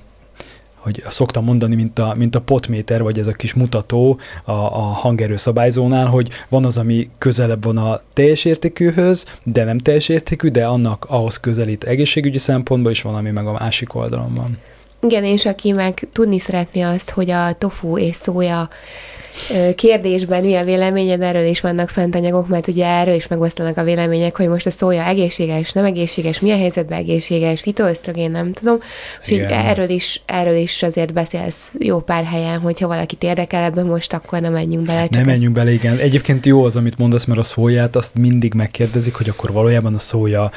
[0.85, 4.81] hogy szoktam mondani, mint a, mint a potméter, vagy ez a kis mutató a, a
[4.81, 10.49] hangerő szabályzónál, hogy van az, ami közelebb van a teljes értékűhöz, de nem teljes értékű,
[10.49, 14.57] de annak ahhoz közelít egészségügyi szempontból, és van, ami meg a másik oldalon van.
[15.01, 18.69] Igen, és aki meg tudni szeretné azt, hogy a tofu és szója
[19.75, 23.83] kérdésben mi a véleményed, erről is vannak fent anyagok, mert ugye erről is megosztanak a
[23.83, 28.77] vélemények, hogy most a szója egészséges, nem egészséges, milyen helyzetben egészséges, fitoösztrogén, nem tudom.
[29.19, 34.13] Úgyhogy erről is, erről is azért beszélsz jó pár helyen, hogyha valakit érdekel ebben most,
[34.13, 35.07] akkor nem menjünk bele.
[35.09, 35.97] Nem menjünk bele, igen.
[35.97, 39.99] Egyébként jó az, amit mondasz, mert a szóját azt mindig megkérdezik, hogy akkor valójában a
[39.99, 40.51] szója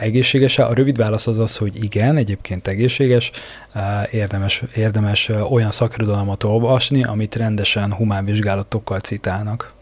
[0.00, 3.30] egészséges A rövid válasz az az, hogy igen, egyébként egészséges,
[4.10, 9.74] érdemes, érdemes olyan szakirodalmat olvasni, amit rendesen humán vizsgálatokkal citálnak.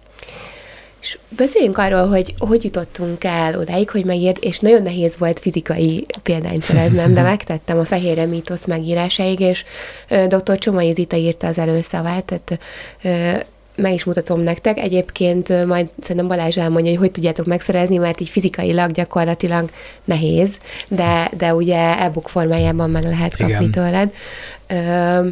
[1.00, 6.06] És beszéljünk arról, hogy hogy jutottunk el odáig, hogy megért, és nagyon nehéz volt fizikai
[6.22, 9.64] példányt szereznem, de megtettem a Fehérre mítosz megírásáig, és
[10.28, 10.58] dr.
[10.58, 13.44] Csomai Zita írta az előszavát, tehát
[13.76, 14.78] meg is mutatom nektek.
[14.78, 19.70] Egyébként majd szerintem Balázs elmondja, hogy hogy tudjátok megszerezni, mert így fizikailag gyakorlatilag
[20.04, 20.58] nehéz,
[20.88, 23.70] de, de ugye e-book formájában meg lehet kapni Igen.
[23.70, 24.12] tőled.
[24.66, 25.28] Ö,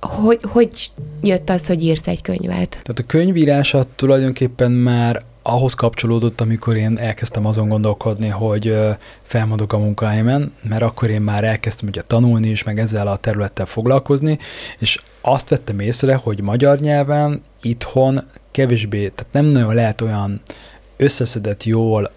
[0.00, 0.90] hogy, hogy
[1.22, 2.68] jött az, hogy írsz egy könyvet?
[2.70, 8.76] Tehát a könyvírása tulajdonképpen már ahhoz kapcsolódott, amikor én elkezdtem azon gondolkodni, hogy
[9.22, 13.66] felmondok a munkahelyemen, mert akkor én már elkezdtem ugye tanulni is, meg ezzel a területtel
[13.66, 14.38] foglalkozni,
[14.78, 20.40] és azt vettem észre, hogy magyar nyelven itthon kevésbé, tehát nem nagyon lehet olyan
[20.96, 22.10] összeszedett jól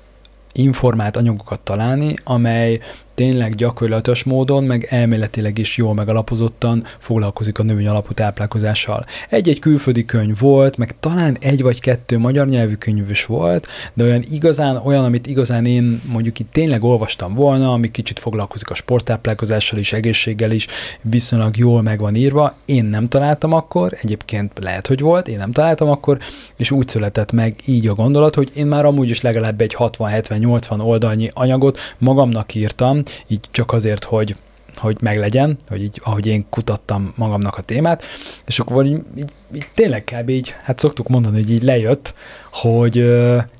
[0.53, 2.79] informált anyagokat találni, amely
[3.15, 9.05] tényleg gyakorlatos módon, meg elméletileg is jól megalapozottan foglalkozik a növény alapú táplálkozással.
[9.29, 14.03] Egy-egy külföldi könyv volt, meg talán egy vagy kettő magyar nyelvű könyv is volt, de
[14.03, 18.73] olyan igazán, olyan, amit igazán én mondjuk itt tényleg olvastam volna, ami kicsit foglalkozik a
[18.73, 20.67] sporttáplálkozással is, egészséggel is,
[21.01, 25.51] viszonylag jól meg van írva, én nem találtam akkor, egyébként lehet, hogy volt, én nem
[25.51, 26.17] találtam akkor,
[26.55, 30.85] és úgy született meg így a gondolat, hogy én már amúgy is legalább egy 60-70-80
[30.85, 34.35] oldalnyi anyagot magamnak írtam, így csak azért, hogy
[34.75, 38.03] hogy meglegyen, hogy így, ahogy én kutattam magamnak a témát,
[38.45, 40.29] és akkor így, így, így tényleg kb.
[40.29, 42.13] így, hát szoktuk mondani, hogy így lejött,
[42.51, 43.05] hogy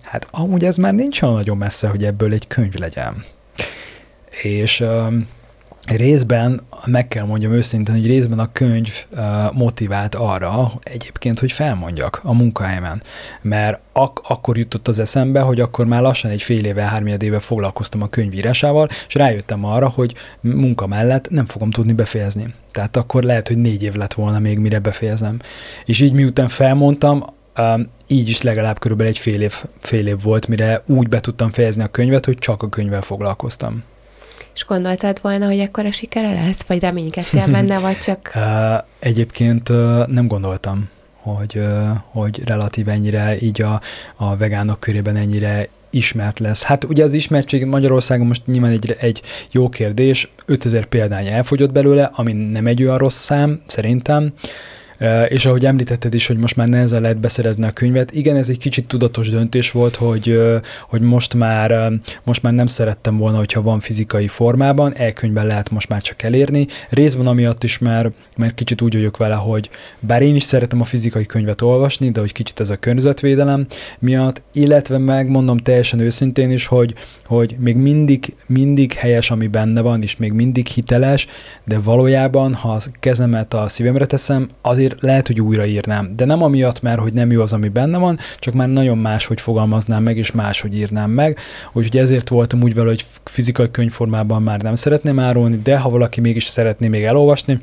[0.01, 3.23] hát amúgy ez már nincs olyan nagyon messze, hogy ebből egy könyv legyen.
[4.41, 4.85] És
[5.87, 9.05] részben, meg kell mondjam őszintén, hogy részben a könyv
[9.53, 13.01] motivált arra egyébként, hogy felmondjak a munkahelyemen.
[13.41, 17.39] Mert ak- akkor jutott az eszembe, hogy akkor már lassan egy fél éve, hármiad éve
[17.39, 22.53] foglalkoztam a könyvírásával, és rájöttem arra, hogy munka mellett nem fogom tudni befejezni.
[22.71, 25.39] Tehát akkor lehet, hogy négy év lett volna még, mire befejezem.
[25.85, 27.25] És így miután felmondtam,
[28.07, 31.83] így is legalább körülbelül egy fél év, fél év volt, mire úgy be tudtam fejezni
[31.83, 33.83] a könyvet, hogy csak a könyvvel foglalkoztam.
[34.55, 38.33] És gondoltad volna, hogy ekkora sikere lesz, vagy reménykedtél benne, vagy csak...
[38.99, 39.69] Egyébként
[40.07, 40.89] nem gondoltam,
[41.21, 41.61] hogy,
[42.11, 43.81] hogy relatív ennyire így a,
[44.15, 46.63] a vegánok körében ennyire ismert lesz.
[46.63, 52.09] Hát ugye az ismertség Magyarországon most nyilván egy, egy jó kérdés, 5000 példány elfogyott belőle,
[52.13, 54.33] ami nem egy olyan rossz szám, szerintem,
[55.27, 58.57] és ahogy említetted is, hogy most már nehezen lehet beszerezni a könyvet, igen, ez egy
[58.57, 60.39] kicsit tudatos döntés volt, hogy,
[60.89, 61.91] hogy most már,
[62.23, 66.67] most már nem szerettem volna, hogyha van fizikai formában, e-könyvben lehet most már csak elérni.
[66.89, 70.83] Részben amiatt is már, mert kicsit úgy vagyok vele, hogy bár én is szeretem a
[70.83, 73.65] fizikai könyvet olvasni, de hogy kicsit ez a környezetvédelem
[73.99, 76.93] miatt, illetve megmondom teljesen őszintén is, hogy,
[77.25, 81.27] hogy még mindig, mindig helyes, ami benne van, és még mindig hiteles,
[81.63, 86.15] de valójában, ha a kezemet a szívemre teszem, azért azért lehet, hogy újraírnám.
[86.15, 89.25] De nem amiatt, mert hogy nem jó az, ami benne van, csak már nagyon más,
[89.25, 91.39] hogy fogalmaznám meg, és más, hogy írnám meg.
[91.71, 96.21] Úgyhogy ezért voltam úgy vele, hogy fizikai könyvformában már nem szeretném árulni, de ha valaki
[96.21, 97.59] mégis szeretné még elolvasni,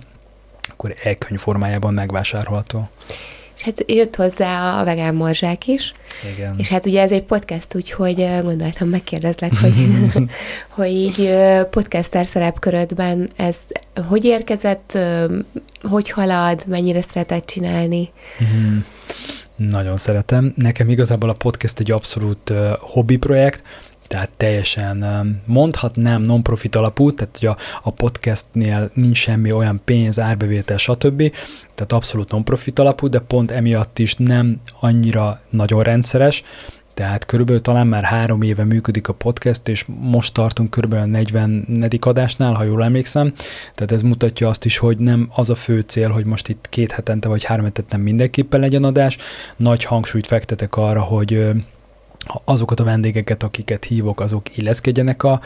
[0.69, 2.89] akkor e-könyv formájában megvásárolható.
[3.63, 5.93] És hát jött hozzá a vegán morzsák is.
[6.37, 6.55] Igen.
[6.59, 9.73] És hát ugye ez egy podcast, úgyhogy gondoltam, megkérdezlek, hogy,
[10.77, 11.35] hogy így
[11.71, 13.57] podcaster szerepkörödben ez
[14.09, 14.99] hogy érkezett,
[15.83, 18.09] hogy halad, mennyire szeretett csinálni?
[18.45, 18.79] Mm.
[19.57, 20.53] Nagyon szeretem.
[20.57, 23.63] Nekem igazából a podcast egy abszolút uh, hobbi projekt,
[24.13, 25.05] tehát teljesen
[25.47, 31.33] mondhatnám non-profit alapú, tehát hogy a, a podcastnél nincs semmi olyan pénz, árbevétel, stb.
[31.75, 36.43] Tehát abszolút non-profit alapú, de pont emiatt is nem annyira nagyon rendszeres,
[36.95, 41.89] tehát körülbelül talán már három éve működik a podcast, és most tartunk körülbelül a 40.
[42.01, 43.33] adásnál, ha jól emlékszem.
[43.75, 46.93] Tehát ez mutatja azt is, hogy nem az a fő cél, hogy most itt két
[46.93, 49.17] hetente vagy három hetente mindenképpen legyen adás.
[49.57, 51.53] Nagy hangsúlyt fektetek arra, hogy
[52.45, 55.41] azokat a vendégeket, akiket hívok, azok illeszkedjenek a,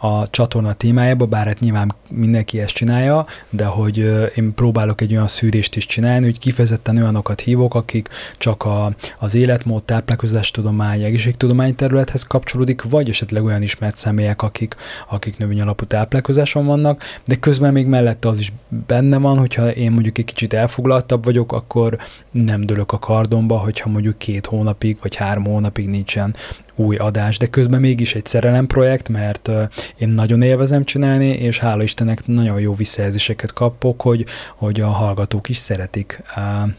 [0.00, 3.96] a csatorna témájába, bár hát nyilván mindenki ezt csinálja, de hogy
[4.36, 8.08] én próbálok egy olyan szűrést is csinálni, hogy kifejezetten olyanokat hívok, akik
[8.38, 14.74] csak a, az életmód, táplálkozástudomány, egészségtudomány területhez kapcsolódik, vagy esetleg olyan ismert személyek, akik,
[15.08, 18.52] akik növény alapú táplálkozáson vannak, de közben még mellette az is
[18.86, 21.98] benne van, hogyha én mondjuk egy kicsit elfoglaltabb vagyok, akkor
[22.30, 26.34] nem dőlök a kardomba, hogyha mondjuk két hónapig vagy három hónapig nincsen
[26.80, 29.50] új adás, de közben mégis egy szerelem projekt, mert
[29.98, 34.24] én nagyon élvezem csinálni, és hála Istennek nagyon jó visszajelzéseket kapok, hogy,
[34.56, 36.22] hogy a hallgatók is szeretik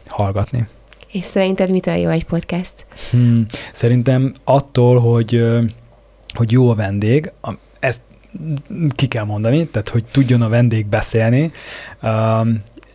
[0.07, 0.67] hallgatni.
[1.11, 2.85] És szerinted mitől jó egy podcast?
[3.11, 5.45] Hmm, szerintem attól, hogy,
[6.33, 7.31] hogy jó a vendég,
[7.79, 8.01] ezt
[8.95, 11.51] ki kell mondani, tehát hogy tudjon a vendég beszélni,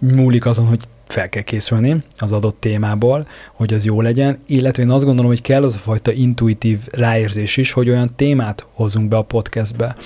[0.01, 4.91] múlik azon, hogy fel kell készülni az adott témából, hogy az jó legyen, illetve én
[4.91, 9.17] azt gondolom, hogy kell az a fajta intuitív ráérzés is, hogy olyan témát hozunk be
[9.17, 9.97] a podcastbe.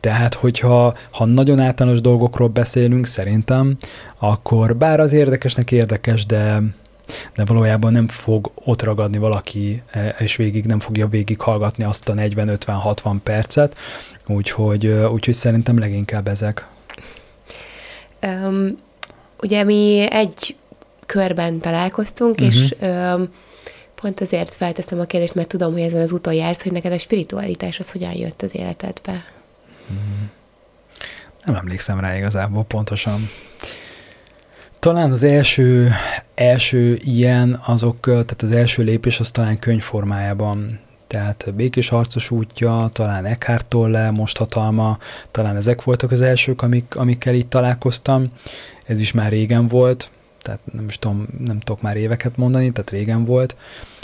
[0.00, 3.76] Tehát, hogyha ha nagyon általános dolgokról beszélünk, szerintem,
[4.18, 6.62] akkor bár az érdekesnek érdekes, de
[7.34, 12.08] de valójában nem fog ott ragadni valaki, e, és végig nem fogja végig hallgatni azt
[12.08, 13.76] a 40-50-60 percet,
[14.26, 16.66] úgyhogy, úgyhogy szerintem leginkább ezek.
[18.22, 18.78] Um,
[19.42, 20.56] ugye mi egy
[21.06, 22.46] körben találkoztunk, uh-huh.
[22.46, 23.28] és um,
[23.94, 26.98] pont azért felteszem a kérdést, mert tudom, hogy ezen az úton jársz, hogy neked a
[26.98, 29.24] spiritualitás az hogyan jött az életedbe.
[29.88, 30.30] Hmm.
[31.44, 33.28] Nem emlékszem rá igazából pontosan.
[34.78, 35.92] Talán az első,
[36.34, 40.80] első ilyen, azok, tehát az első lépés az talán könyvformájában
[41.12, 44.98] tehát Békés Harcos útja, talán Eckhart Tolle, Most hatalma,
[45.30, 48.26] talán ezek voltak az elsők, amik, amikkel itt találkoztam.
[48.86, 50.10] Ez is már régen volt,
[50.42, 53.56] tehát nem is tudom, nem tudok már éveket mondani, tehát régen volt,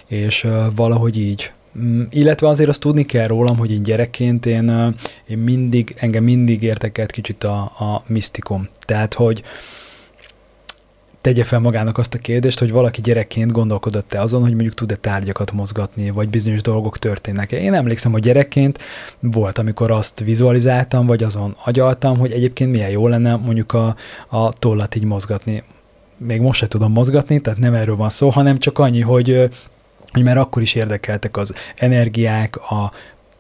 [0.07, 1.51] és uh, valahogy így.
[1.79, 4.95] Mm, illetve azért azt tudni kell rólam, hogy én gyerekként én, uh,
[5.27, 8.69] én mindig, engem mindig értekelt kicsit a, a misztikum.
[8.79, 9.43] Tehát, hogy
[11.29, 15.53] tegye fel magának azt a kérdést, hogy valaki gyerekként gondolkodott-e azon, hogy mondjuk tud-e tárgyakat
[15.53, 17.61] mozgatni, vagy bizonyos dolgok történnek-e.
[17.61, 18.79] Én emlékszem, hogy gyerekként
[19.21, 23.97] volt, amikor azt vizualizáltam, vagy azon agyaltam, hogy egyébként milyen jó lenne mondjuk a,
[24.29, 25.63] a tollat így mozgatni.
[26.17, 29.49] Még most se tudom mozgatni, tehát nem erről van szó, hanem csak annyi, hogy
[30.13, 32.93] hogy már akkor is érdekeltek az energiák, a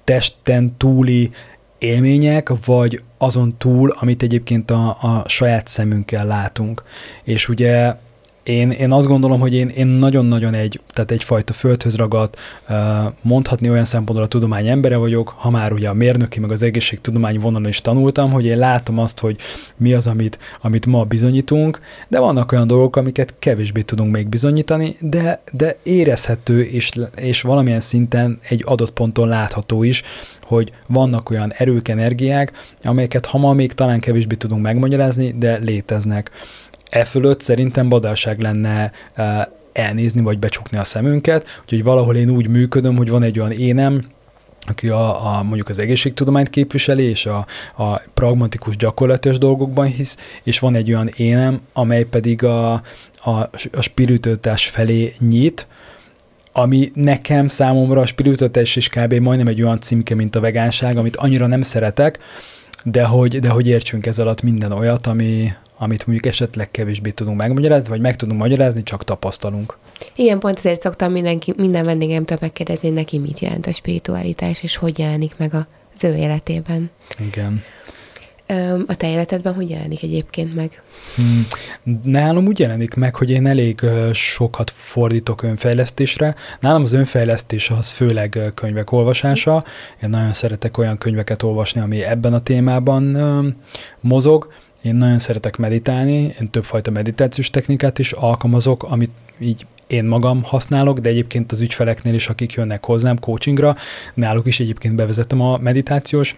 [0.05, 1.31] testen túli
[1.79, 6.83] élmények, vagy azon túl, amit egyébként a, a saját szemünkkel látunk.
[7.22, 7.94] És ugye
[8.48, 12.37] én, én azt gondolom, hogy én, én nagyon-nagyon egy, tehát egyfajta földhöz ragadt,
[13.22, 17.38] mondhatni olyan szempontból a tudomány embere vagyok, ha már ugye a mérnöki, meg az egészségtudomány
[17.38, 19.37] vonalon is tanultam, hogy én látom azt, hogy
[19.76, 24.96] mi az, amit, amit ma bizonyítunk, de vannak olyan dolgok, amiket kevésbé tudunk még bizonyítani,
[25.00, 30.02] de, de érezhető, és, és valamilyen szinten egy adott ponton látható is,
[30.42, 32.52] hogy vannak olyan erők, energiák,
[32.84, 36.30] amelyeket ha ma még talán kevésbé tudunk megmagyarázni, de léteznek.
[36.90, 42.48] E fölött szerintem badalság lenne e, elnézni vagy becsukni a szemünket, úgyhogy valahol én úgy
[42.48, 44.03] működöm, hogy van egy olyan énem,
[44.68, 47.46] aki a, a, mondjuk az egészségtudományt képviseli, és a,
[47.77, 52.72] a pragmatikus gyakorlatos dolgokban hisz, és van egy olyan énem, amely pedig a,
[53.24, 53.31] a,
[53.72, 55.66] a spiritőtás felé nyit,
[56.53, 59.14] ami nekem, számomra a spiritőtás is kb.
[59.14, 62.18] majdnem egy olyan címke, mint a vegánság, amit annyira nem szeretek,
[62.85, 67.38] de hogy, de hogy értsünk ez alatt minden olyat, ami, amit mondjuk esetleg kevésbé tudunk
[67.40, 69.76] megmagyarázni, vagy meg tudunk magyarázni, csak tapasztalunk.
[70.16, 74.98] Igen, pont ezért szoktam mindenki, minden vendégemtől megkérdezni, neki mit jelent a spiritualitás, és hogy
[74.98, 75.54] jelenik meg
[75.94, 76.90] az ő életében.
[77.18, 77.62] Igen.
[78.86, 80.82] A te életedben hogy jelenik egyébként meg?
[81.14, 81.46] Hmm.
[82.02, 83.80] Nálam úgy jelenik meg, hogy én elég
[84.12, 86.34] sokat fordítok önfejlesztésre.
[86.60, 89.64] Nálam az önfejlesztés az főleg könyvek olvasása.
[90.02, 93.02] Én nagyon szeretek olyan könyveket olvasni, ami ebben a témában
[94.00, 94.52] mozog.
[94.82, 100.98] Én nagyon szeretek meditálni, én többfajta meditációs technikát is alkalmazok, amit így én magam használok,
[100.98, 103.76] de egyébként az ügyfeleknél is, akik jönnek hozzám coachingra,
[104.14, 106.36] náluk is egyébként bevezetem a meditációs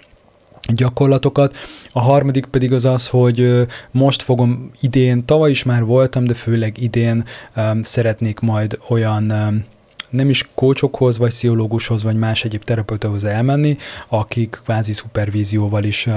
[0.68, 1.57] gyakorlatokat.
[1.92, 6.83] A harmadik pedig az az, hogy most fogom idén, tavaly is már voltam, de főleg
[6.83, 7.24] idén
[7.57, 9.64] um, szeretnék majd olyan um,
[10.11, 13.77] nem is kócsokhoz, vagy pszichológushoz, vagy más egyéb terapeutához elmenni,
[14.09, 16.09] akik kvázi szupervízióval is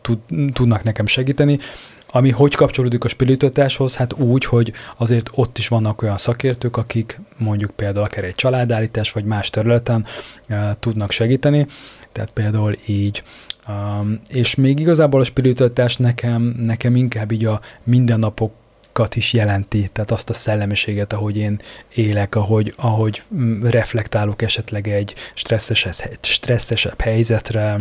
[0.00, 0.18] tud,
[0.52, 1.58] tudnak nekem segíteni,
[2.14, 3.96] ami hogy kapcsolódik a spiritualitáshoz?
[3.96, 9.12] Hát úgy, hogy azért ott is vannak olyan szakértők, akik mondjuk például akár egy családállítás,
[9.12, 10.04] vagy más területen
[10.48, 11.66] uh, tudnak segíteni,
[12.12, 13.22] tehát például így.
[13.68, 18.52] Um, és még igazából a spiritualitás nekem, nekem inkább így a mindennapok
[19.14, 21.60] is jelenti, tehát azt a szellemiséget, ahogy én
[21.94, 27.76] élek, ahogy, ahogy mm, reflektálok esetleg egy stresszesebb, stresszesebb helyzetre,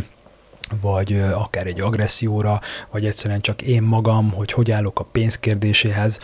[0.81, 6.19] vagy akár egy agresszióra, vagy egyszerűen csak én magam, hogy hogy állok a pénz kérdéséhez.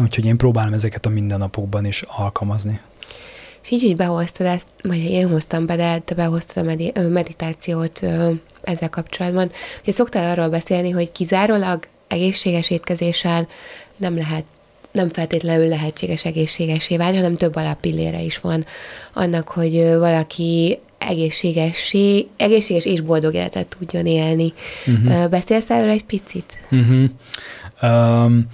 [0.00, 2.80] Úgyhogy én próbálom ezeket a mindennapokban is alkalmazni.
[3.62, 8.02] És így, hogy behoztad ezt, vagy én hoztam be, de te behoztad a medi- meditációt
[8.62, 9.50] ezzel kapcsolatban.
[9.82, 13.46] Ugye szoktál arról beszélni, hogy kizárólag egészséges étkezéssel
[14.02, 14.44] nem lehet
[14.92, 18.64] nem feltétlenül lehetséges egészségesé válni, hanem több alappillére is van
[19.12, 24.52] annak, hogy valaki egészségessé, egészséges és boldog életet tudjon élni.
[24.86, 25.28] Uh-huh.
[25.28, 26.56] Beszélsz erről egy picit?
[26.70, 27.04] Uh-huh.
[27.82, 28.46] Um,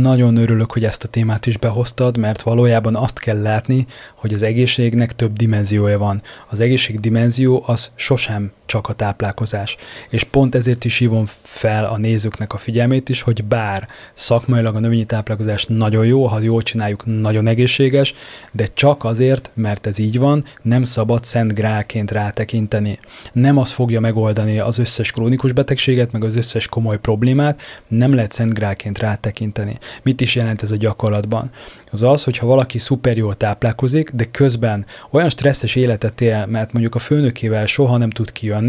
[0.00, 4.42] nagyon örülök, hogy ezt a témát is behoztad, mert valójában azt kell látni, hogy az
[4.42, 6.22] egészségnek több dimenziója van.
[6.50, 9.76] Az egészség dimenzió az sosem csak a táplálkozás.
[10.10, 14.78] És pont ezért is hívom fel a nézőknek a figyelmét is, hogy bár szakmailag a
[14.78, 18.14] növényi táplálkozás nagyon jó, ha jól csináljuk, nagyon egészséges,
[18.52, 22.98] de csak azért, mert ez így van, nem szabad szent grálként rátekinteni.
[23.32, 28.32] Nem az fogja megoldani az összes krónikus betegséget, meg az összes komoly problémát, nem lehet
[28.32, 29.78] szent grálként rátekinteni.
[30.02, 31.50] Mit is jelent ez a gyakorlatban?
[31.90, 36.94] Az az, hogyha valaki szuper jól táplálkozik, de közben olyan stresszes életet él, mert mondjuk
[36.94, 38.60] a főnökével soha nem tud kijönni,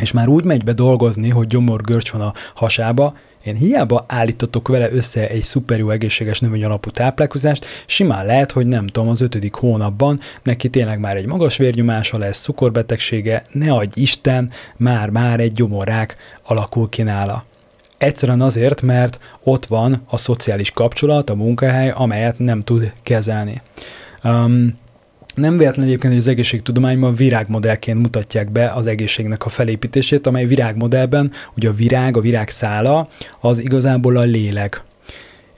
[0.00, 4.68] és már úgy megy be dolgozni, hogy gyomor görcs van a hasába, én hiába állítotok
[4.68, 9.20] vele össze egy szuper jó egészséges növény alapú táplálkozást, simán lehet, hogy nem tudom, az
[9.20, 15.52] ötödik hónapban neki tényleg már egy magas vérnyomása lesz, cukorbetegsége, ne adj Isten, már-már egy
[15.52, 17.44] gyomorrák alakul ki nála.
[17.98, 23.62] Egyszerűen azért, mert ott van a szociális kapcsolat, a munkahely, amelyet nem tud kezelni.
[24.22, 24.82] Um,
[25.34, 31.32] nem véletlen egyébként, hogy az egészségtudományban virágmodellként mutatják be az egészségnek a felépítését, amely virágmodellben,
[31.56, 33.08] ugye a virág, a virág szála,
[33.40, 34.82] az igazából a lélek.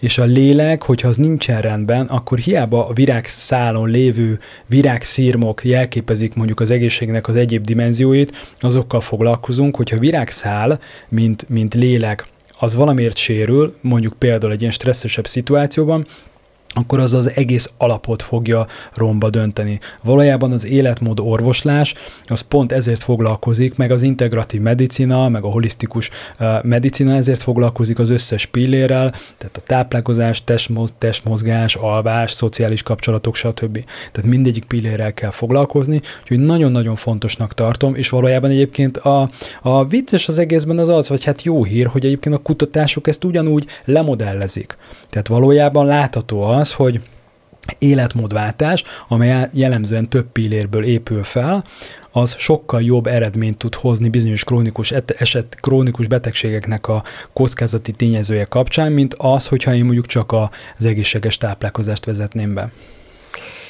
[0.00, 6.34] És a lélek, hogyha az nincsen rendben, akkor hiába a virág szálon lévő virágszírmok jelképezik
[6.34, 12.26] mondjuk az egészségnek az egyéb dimenzióit, azokkal foglalkozunk, hogyha virágszál, mint, mint lélek,
[12.58, 16.06] az valamiért sérül, mondjuk például egy ilyen stresszesebb szituációban,
[16.78, 19.80] akkor az az egész alapot fogja romba dönteni.
[20.02, 21.94] Valójában az életmód orvoslás,
[22.26, 26.10] az pont ezért foglalkozik, meg az integratív medicina, meg a holisztikus
[26.62, 33.84] medicina ezért foglalkozik az összes pillérrel, tehát a táplálkozás, testmoz, testmozgás, alvás, szociális kapcsolatok, stb.
[34.12, 39.30] Tehát mindegyik pillérrel kell foglalkozni, úgyhogy nagyon-nagyon fontosnak tartom, és valójában egyébként a,
[39.62, 43.24] a vicces az egészben az az, vagy hát jó hír, hogy egyébként a kutatások ezt
[43.24, 44.76] ugyanúgy lemodellezik.
[45.10, 47.00] Tehát valójában látható az, az, hogy
[47.78, 51.64] életmódváltás, amely jellemzően több pillérből épül fel,
[52.12, 57.02] az sokkal jobb eredményt tud hozni bizonyos krónikus eset, krónikus betegségeknek a
[57.32, 62.70] kockázati tényezője kapcsán, mint az, hogyha én mondjuk csak az egészséges táplálkozást vezetném be.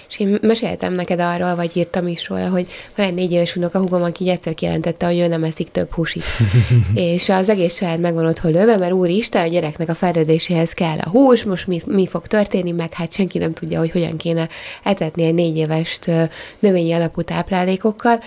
[0.08, 4.02] És én meséltem neked arról, vagy írtam is róla, hogy van egy négy éves húgom,
[4.02, 6.22] aki így egyszer kijelentette, hogy ő nem eszik több húsit.
[6.94, 11.08] és az egész család megvan otthon lőve, mert úristen, a gyereknek a fejlődéséhez kell a
[11.08, 14.48] hús, most mi, mi fog történni, meg hát senki nem tudja, hogy hogyan kéne
[14.82, 16.10] etetni egy négy évest
[16.58, 18.20] növényi alapú táplálékokkal.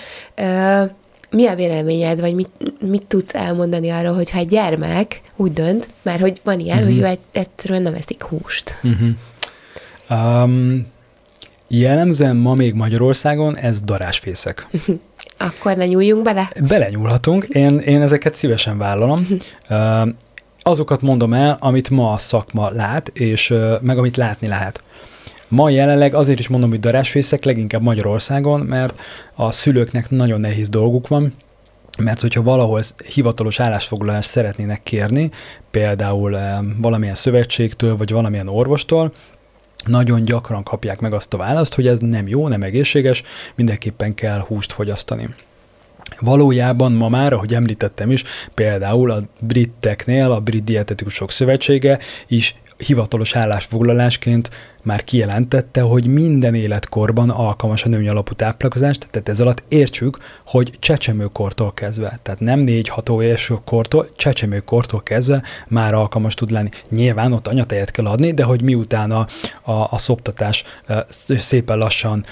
[1.31, 2.49] Mi a véleményed, vagy mit,
[2.81, 6.93] mit tudsz elmondani arról, hogyha egy gyermek úgy dönt, mert hogy van ilyen, uh-huh.
[6.93, 8.79] hogy ő egyszerűen nem eszik húst?
[8.83, 9.09] Uh-huh.
[10.09, 10.87] Um,
[11.71, 14.67] Jellemzően ma még Magyarországon ez darásfészek.
[15.37, 16.49] Akkor ne nyúljunk bele?
[16.67, 19.27] Belenyúlhatunk, én, én ezeket szívesen vállalom.
[20.61, 24.83] Azokat mondom el, amit ma a szakma lát, és meg amit látni lehet.
[25.47, 28.99] Ma jelenleg azért is mondom, hogy darásfészek, leginkább Magyarországon, mert
[29.35, 31.33] a szülőknek nagyon nehéz dolguk van,
[31.97, 32.81] mert hogyha valahol
[33.13, 35.29] hivatalos állásfoglalást szeretnének kérni,
[35.71, 36.37] például
[36.81, 39.11] valamilyen szövetségtől, vagy valamilyen orvostól,
[39.85, 43.23] nagyon gyakran kapják meg azt a választ, hogy ez nem jó, nem egészséges,
[43.55, 45.29] mindenképpen kell húst fogyasztani.
[46.19, 48.23] Valójában ma már, ahogy említettem is,
[48.53, 54.49] például a briteknél a Brit Dietetikusok Szövetsége is hivatalos állásfoglalásként
[54.83, 60.71] már kijelentette, hogy minden életkorban alkalmas a női alapú táplálkozást, tehát ez alatt értsük, hogy
[60.79, 66.69] csecsemőkortól kezdve, tehát nem 4-6 éves kortól, csecsemőkortól kezdve már alkalmas tud lenni.
[66.89, 69.27] Nyilván ott anyatejet kell adni, de hogy miután a,
[69.61, 70.63] a, a szoptatás
[71.37, 72.25] szépen lassan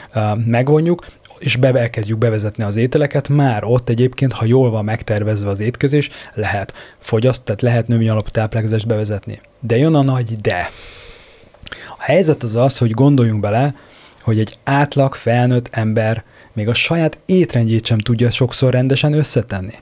[0.45, 1.05] megvonjuk,
[1.39, 6.09] és be, elkezdjük bevezetni az ételeket, már ott egyébként, ha jól van megtervezve az étkezés,
[6.33, 9.41] lehet fogyaszt, tehát lehet növény alapú táplálkozást bevezetni.
[9.59, 10.69] De jön a nagy de.
[11.97, 13.75] A helyzet az az, hogy gondoljunk bele,
[14.21, 16.23] hogy egy átlag felnőtt ember
[16.53, 19.73] még a saját étrendjét sem tudja sokszor rendesen összetenni.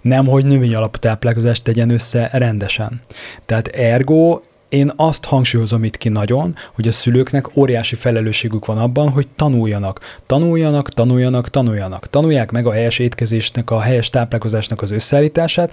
[0.00, 3.00] Nem, hogy növény alapú táplálkozást tegyen össze rendesen.
[3.46, 9.08] Tehát ergo én azt hangsúlyozom itt ki nagyon, hogy a szülőknek óriási felelősségük van abban,
[9.08, 10.00] hogy tanuljanak.
[10.26, 12.10] Tanuljanak, tanuljanak, tanuljanak.
[12.10, 15.72] Tanulják meg a helyes étkezésnek, a helyes táplálkozásnak az összeállítását,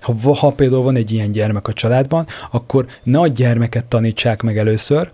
[0.00, 4.58] ha, ha például van egy ilyen gyermek a családban, akkor ne a gyermeket tanítsák meg
[4.58, 5.10] először,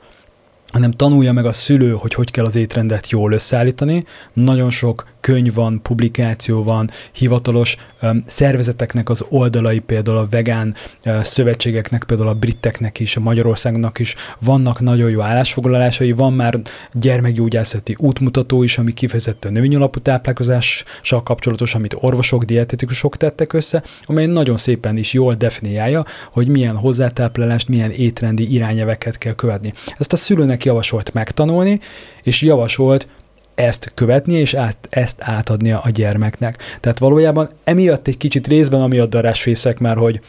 [0.68, 4.04] hanem tanulja meg a szülő, hogy hogy kell az étrendet jól összeállítani.
[4.32, 10.74] Nagyon sok könyv van, publikáció van, hivatalos um, szervezeteknek az oldalai, például a vegán
[11.04, 16.60] uh, szövetségeknek, például a briteknek is, a Magyarországnak is vannak nagyon jó állásfoglalásai, van már
[16.92, 24.56] gyermekgyógyászati útmutató is, ami kifejezetten növényalapú táplálkozással kapcsolatos, amit orvosok, dietetikusok tettek össze, amely nagyon
[24.56, 29.72] szépen is jól definiálja, hogy milyen hozzátáplálást, milyen étrendi irányelveket kell követni.
[29.98, 31.80] Ezt a szülőnek javasolt megtanulni,
[32.22, 33.08] és javasolt
[33.56, 36.62] ezt követni, és át, ezt átadni a gyermeknek.
[36.80, 40.20] Tehát valójában emiatt egy kicsit részben amiatt darásfészek már, hogy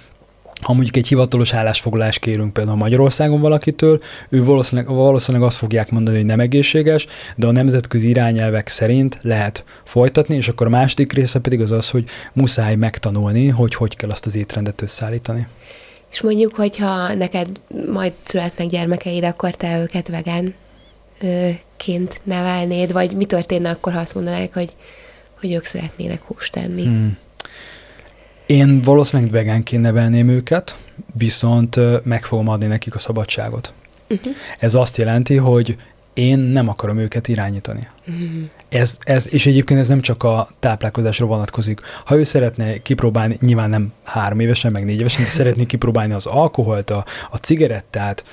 [0.62, 4.00] ha mondjuk egy hivatalos állásfoglalást kérünk például Magyarországon valakitől,
[4.30, 7.06] ő valószínűleg, valószínűleg azt fogják mondani, hogy nem egészséges,
[7.36, 11.90] de a nemzetközi irányelvek szerint lehet folytatni, és akkor a második része pedig az az,
[11.90, 15.48] hogy muszáj megtanulni, hogy hogy kell azt az étrendet összeállítani.
[16.12, 17.48] És mondjuk, hogyha neked
[17.92, 20.54] majd születnek gyermekeid, akkor te őket vegán
[21.78, 24.76] ként nevelnéd, vagy mi történne akkor, ha azt mondanák, hogy,
[25.40, 26.84] hogy ők szeretnének húst tenni?
[26.84, 27.18] Hmm.
[28.46, 30.78] Én valószínűleg vegánként nevelném őket,
[31.18, 33.74] viszont meg fogom adni nekik a szabadságot.
[34.10, 34.34] Uh-huh.
[34.60, 35.76] Ez azt jelenti, hogy
[36.14, 37.88] én nem akarom őket irányítani.
[38.08, 38.50] Uh-huh.
[38.70, 41.80] Ez, ez, és egyébként ez nem csak a táplálkozásra vonatkozik.
[42.06, 46.26] Ha ő szeretne kipróbálni, nyilván nem három évesen, meg négy évesen, de szeretné kipróbálni az
[46.26, 48.24] alkoholt, a, a cigarettát,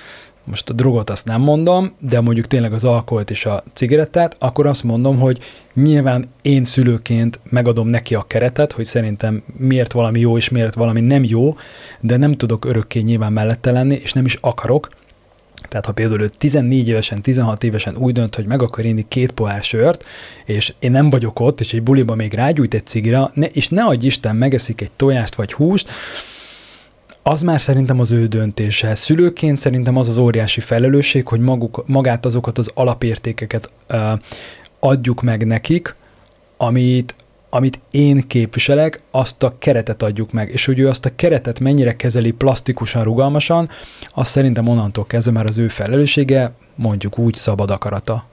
[0.44, 4.66] most a drogot azt nem mondom, de mondjuk tényleg az alkoholt és a cigarettát, akkor
[4.66, 5.38] azt mondom, hogy
[5.74, 11.00] nyilván én szülőként megadom neki a keretet, hogy szerintem miért valami jó és miért valami
[11.00, 11.56] nem jó,
[12.00, 14.88] de nem tudok örökké nyilván mellette lenni, és nem is akarok,
[15.68, 19.32] tehát ha például ő 14 évesen, 16 évesen úgy dönt, hogy meg akar inni két
[19.32, 20.04] pohár sört,
[20.44, 23.84] és én nem vagyok ott, és egy buliba még rágyújt egy cigira, ne, és ne
[23.84, 25.90] adj Isten, megeszik egy tojást vagy húst,
[27.26, 28.94] az már szerintem az ő döntése.
[28.94, 34.12] Szülőként szerintem az az óriási felelősség, hogy maguk, magát azokat az alapértékeket uh,
[34.80, 35.94] adjuk meg nekik,
[36.56, 37.14] amit,
[37.50, 40.50] amit én képviselek, azt a keretet adjuk meg.
[40.50, 43.68] És hogy ő azt a keretet mennyire kezeli plastikusan, rugalmasan,
[44.08, 48.24] az szerintem onnantól kezdve már az ő felelőssége, mondjuk úgy szabad akarata.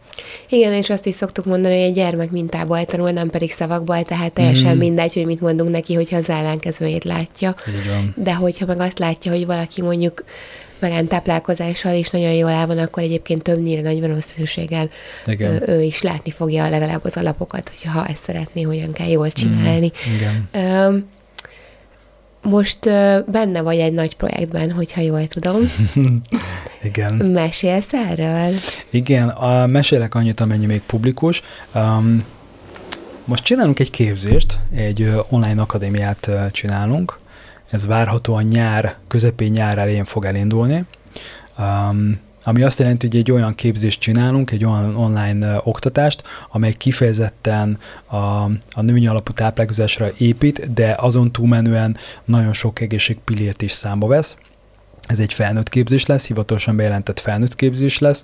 [0.49, 4.33] Igen, és azt is szoktuk mondani, hogy egy gyermek mintából tanul, nem pedig szavakból, tehát
[4.33, 4.77] teljesen mm.
[4.77, 7.55] mindegy, hogy mit mondunk neki, hogyha az ellenkezőjét látja.
[7.83, 8.13] Igen.
[8.15, 10.23] De hogyha meg azt látja, hogy valaki mondjuk
[10.81, 14.89] vegán táplálkozással is nagyon jól el van, akkor egyébként többnyire nagy valószínűséggel
[15.25, 15.69] Igen.
[15.69, 19.91] Ő, is látni fogja legalább az alapokat, hogyha ha ezt szeretné, hogyan kell jól csinálni.
[20.09, 20.15] Mm.
[20.15, 21.09] Igen.
[22.41, 22.79] Most
[23.27, 25.59] benne vagy egy nagy projektben, hogyha jól tudom.
[26.83, 27.13] Igen.
[27.13, 28.55] Mesélsz erről?
[28.89, 31.41] Igen, a, mesélek annyit, amennyi még publikus.
[31.75, 32.23] Um,
[33.25, 37.19] most csinálunk egy képzést, egy online akadémiát csinálunk.
[37.69, 40.83] Ez várhatóan nyár, közepén nyár elején fog elindulni.
[41.59, 47.77] Um, ami azt jelenti, hogy egy olyan képzést csinálunk, egy olyan online oktatást, amely kifejezetten
[48.05, 48.15] a,
[48.71, 54.35] a nőnyi alapú táplálkozásra épít, de azon túlmenően nagyon sok egészségpillért is számba vesz.
[55.07, 58.23] Ez egy felnőtt képzés lesz, hivatalosan bejelentett felnőtt képzés lesz.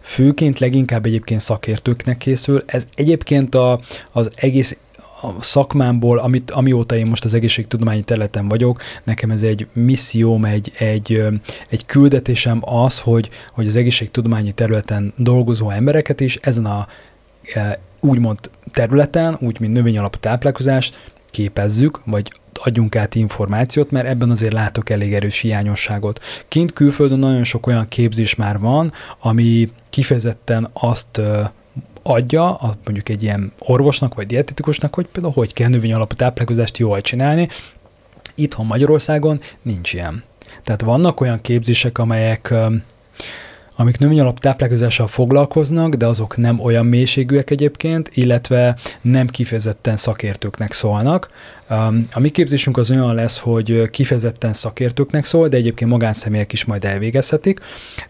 [0.00, 2.62] Főként leginkább egyébként szakértőknek készül.
[2.66, 3.80] Ez egyébként a,
[4.12, 4.76] az egész
[5.22, 10.72] a szakmámból, amit, amióta én most az egészségtudományi területen vagyok, nekem ez egy misszióm, egy,
[10.78, 11.22] egy,
[11.68, 16.86] egy küldetésem az, hogy, hogy az egészségtudományi területen dolgozó embereket is ezen a
[17.54, 18.38] e, úgymond
[18.72, 20.92] területen, úgy, mint növényalapú táplálkozás,
[21.30, 26.20] képezzük, vagy adjunk át információt, mert ebben azért látok elég erős hiányosságot.
[26.48, 31.20] Kint külföldön nagyon sok olyan képzés már van, ami kifejezetten azt
[32.06, 37.00] adja, mondjuk egy ilyen orvosnak vagy dietetikusnak, hogy például hogy kell növény alapú táplálkozást jól
[37.00, 37.48] csinálni.
[38.34, 40.22] Itthon Magyarországon nincs ilyen.
[40.62, 42.54] Tehát vannak olyan képzések, amelyek
[43.76, 51.30] amik növényalap táplálkozással foglalkoznak, de azok nem olyan mélységűek egyébként, illetve nem kifejezetten szakértőknek szólnak.
[52.12, 56.84] A mi képzésünk az olyan lesz, hogy kifejezetten szakértőknek szól, de egyébként magánszemélyek is majd
[56.84, 57.60] elvégezhetik.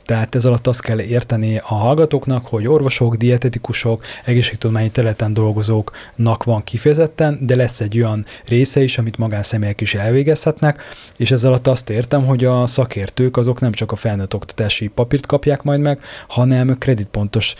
[0.05, 6.64] Tehát ez alatt azt kell érteni a hallgatóknak, hogy orvosok, dietetikusok, egészségtudományi területen dolgozóknak van
[6.64, 10.82] kifejezetten, de lesz egy olyan része is, amit magánszemélyek is elvégezhetnek,
[11.16, 15.26] és ez alatt azt értem, hogy a szakértők azok nem csak a felnőtt oktatási papírt
[15.26, 17.55] kapják majd meg, hanem kreditpontos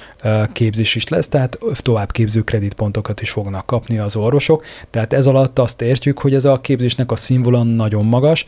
[0.53, 4.65] képzés is lesz, tehát továbbképző kreditpontokat is fognak kapni az orvosok.
[4.91, 8.47] Tehát ez alatt azt értjük, hogy ez a képzésnek a színvonal nagyon magas,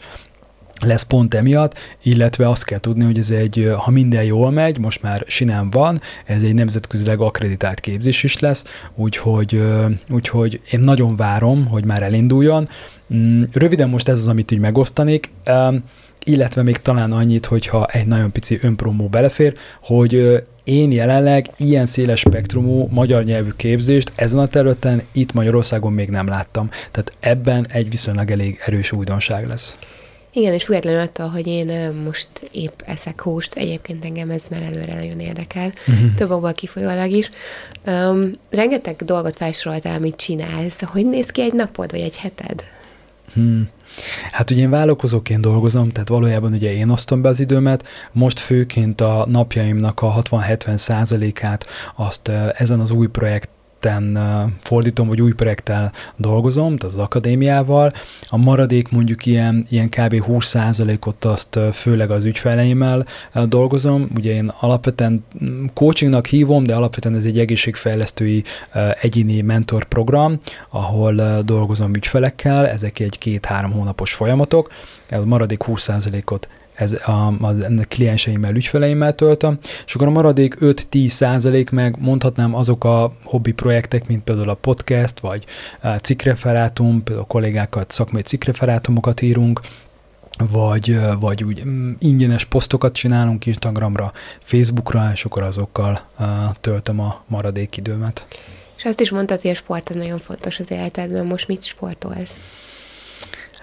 [0.81, 5.03] lesz pont emiatt, illetve azt kell tudni, hogy ez egy, ha minden jól megy, most
[5.03, 8.65] már sinem van, ez egy nemzetközileg akreditált képzés is lesz,
[8.95, 9.63] úgyhogy,
[10.11, 12.69] úgyhogy én nagyon várom, hogy már elinduljon.
[13.15, 15.31] Mm, röviden most ez az, amit így megosztanék,
[16.25, 22.21] illetve még talán annyit, hogyha egy nagyon pici önpromó belefér, hogy én jelenleg ilyen széles
[22.21, 26.69] spektrumú magyar nyelvű képzést ezen a területen itt Magyarországon még nem láttam.
[26.91, 29.77] Tehát ebben egy viszonylag elég erős újdonság lesz.
[30.33, 34.95] Igen, és függetlenül attól, hogy én most épp eszek húst, egyébként engem ez már előre
[34.95, 36.15] nagyon érdekel, uh-huh.
[36.15, 37.31] több abból kifolyólag is.
[37.87, 40.83] Um, rengeteg dolgot felsoroltál, amit csinálsz.
[40.83, 42.65] Hogy néz ki egy napod, vagy egy heted?
[43.35, 43.69] Hmm.
[44.33, 49.01] Hát ugye én vállalkozóként dolgozom, tehát valójában ugye én osztom be az időmet, most főként
[49.01, 51.67] a napjaimnak a 60-70 százalékát
[51.97, 53.49] azt ezen az új projekt
[53.81, 57.93] projekten fordítom, vagy új projekttel dolgozom, tehát az akadémiával.
[58.29, 60.25] A maradék mondjuk ilyen, ilyen kb.
[60.29, 63.07] 20%-ot azt főleg az ügyfeleimmel
[63.45, 64.09] dolgozom.
[64.15, 68.45] Ugye én alapvetően mm, coachingnak hívom, de alapvetően ez egy egészségfejlesztői
[69.01, 74.73] egyéni mentor program, ahol dolgozom ügyfelekkel, ezek egy két-három hónapos folyamatok,
[75.11, 77.11] a maradék 20%-ot ez a,
[77.41, 77.47] a,
[77.79, 83.53] a klienseimmel, ügyfeleimmel töltöm, és akkor a maradék 5-10 százalék meg mondhatnám azok a hobbi
[83.53, 85.45] projektek, mint például a podcast, vagy
[85.81, 89.61] a cikkreferátum, például a kollégákat szakmai cikkreferátumokat írunk,
[90.51, 96.27] vagy, vagy úgy mm, ingyenes posztokat csinálunk Instagramra, Facebookra, és akkor azokkal uh,
[96.61, 98.27] töltöm a maradék időmet.
[98.77, 101.27] És azt is mondtad, hogy a sport nagyon fontos az életedben.
[101.27, 102.41] Most mit sportolsz?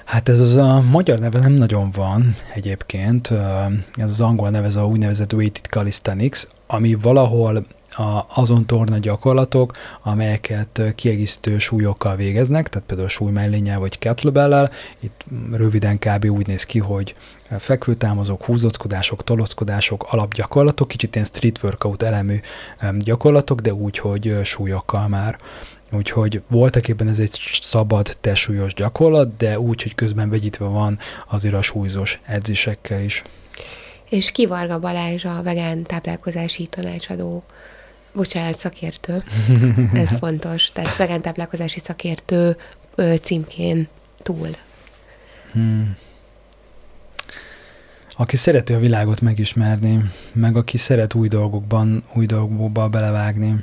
[0.06, 3.32] Hát ez az a magyar neve nem nagyon van egyébként,
[3.96, 9.74] ez az angol neve, ez a úgynevezett weighted calisthenics, ami valahol a, azon torna gyakorlatok,
[10.04, 16.26] amelyeket kiegészítő súlyokkal végeznek, tehát például súlymellénnyel vagy kettlebell Itt röviden kb.
[16.26, 17.16] úgy néz ki, hogy
[17.58, 22.40] fekvőtámazók, húzockodások, tolockodások, alapgyakorlatok, kicsit ilyen street workout elemű
[23.00, 25.38] gyakorlatok, de úgy, hogy súlyokkal már.
[25.96, 31.54] Úgyhogy voltak éppen ez egy szabad testsúlyos gyakorlat, de úgy, hogy közben vegyítve van azért
[31.54, 33.22] a súlyzós edzésekkel is.
[34.10, 37.44] És ki Varga Balázs a vegán táplálkozási tanácsadó,
[38.14, 39.24] bocsánat, szakértő,
[39.94, 42.58] ez fontos, tehát vegán táplálkozási szakértő
[43.22, 43.88] címkén
[44.22, 44.50] túl.
[45.52, 45.96] Hmm.
[48.16, 53.56] Aki szereti a világot megismerni, meg aki szeret új dolgokban, új dolgokba belevágni,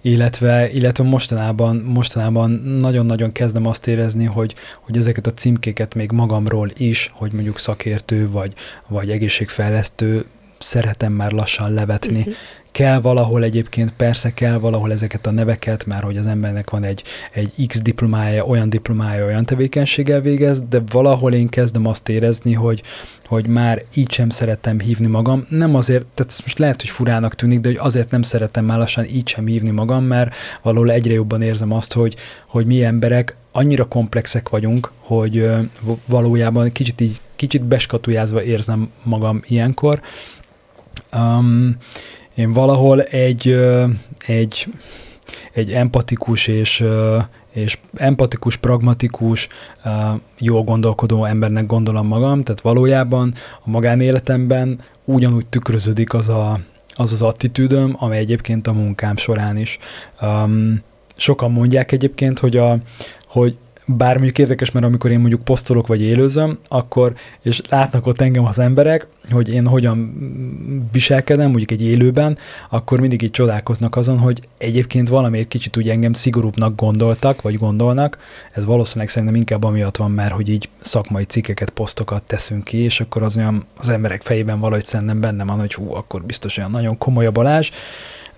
[0.00, 2.50] illetve, illetve mostanában, mostanában
[2.80, 8.30] nagyon-nagyon kezdem azt érezni, hogy, hogy ezeket a címkéket még magamról is, hogy mondjuk szakértő
[8.30, 8.52] vagy,
[8.88, 10.26] vagy egészségfejlesztő
[10.58, 12.18] szeretem már lassan levetni.
[12.18, 12.34] Uh-huh.
[12.72, 17.02] Kell valahol egyébként, persze kell valahol ezeket a neveket, már hogy az embernek van egy,
[17.32, 22.82] egy X diplomája, olyan diplomája, olyan tevékenységgel végez, de valahol én kezdem azt érezni, hogy,
[23.26, 25.46] hogy már így sem szerettem hívni magam.
[25.48, 29.04] Nem azért, tehát most lehet, hogy furának tűnik, de hogy azért nem szeretem már lassan
[29.04, 32.16] így sem hívni magam, mert valahol egyre jobban érzem azt, hogy,
[32.46, 35.50] hogy mi emberek annyira komplexek vagyunk, hogy
[36.06, 40.00] valójában kicsit így, kicsit beskatujázva érzem magam ilyenkor.
[41.16, 41.76] Um,
[42.38, 43.58] én valahol egy,
[44.26, 44.66] egy,
[45.52, 46.84] egy empatikus és,
[47.50, 49.48] és empatikus, pragmatikus,
[50.38, 53.34] jól gondolkodó embernek gondolom magam, tehát valójában
[53.64, 56.58] a magánéletemben ugyanúgy tükröződik az a,
[56.94, 59.78] az, az attitűdöm, amely egyébként a munkám során is.
[60.20, 60.82] Um,
[61.16, 62.76] sokan mondják egyébként, hogy, a,
[63.26, 63.56] hogy
[63.96, 68.44] bár mondjuk érdekes, mert amikor én mondjuk posztolok vagy élőzöm, akkor, és látnak ott engem
[68.44, 70.14] az emberek, hogy én hogyan
[70.92, 72.38] viselkedem, mondjuk egy élőben,
[72.70, 78.18] akkor mindig így csodálkoznak azon, hogy egyébként valamiért kicsit úgy engem szigorúbbnak gondoltak, vagy gondolnak.
[78.52, 83.00] Ez valószínűleg szerintem inkább amiatt van már, hogy így szakmai cikkeket, posztokat teszünk ki, és
[83.00, 86.70] akkor az olyan az emberek fejében valahogy szerintem benne van, hogy hú, akkor biztos olyan
[86.70, 87.70] nagyon komoly a Balázs,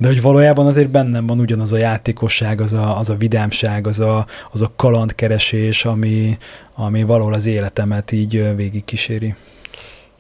[0.01, 4.01] de hogy valójában azért bennem van ugyanaz a játékosság, az a, az a vidámság, az
[4.01, 6.38] a, az a kalandkeresés, ami,
[6.74, 9.34] ami valahol az életemet így végig kíséri.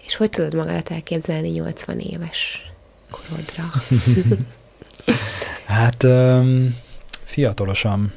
[0.06, 2.70] És hogy tudod magadat elképzelni 80 éves
[3.10, 3.64] korodra?
[5.76, 6.76] hát um,
[7.22, 8.12] fiatalosan.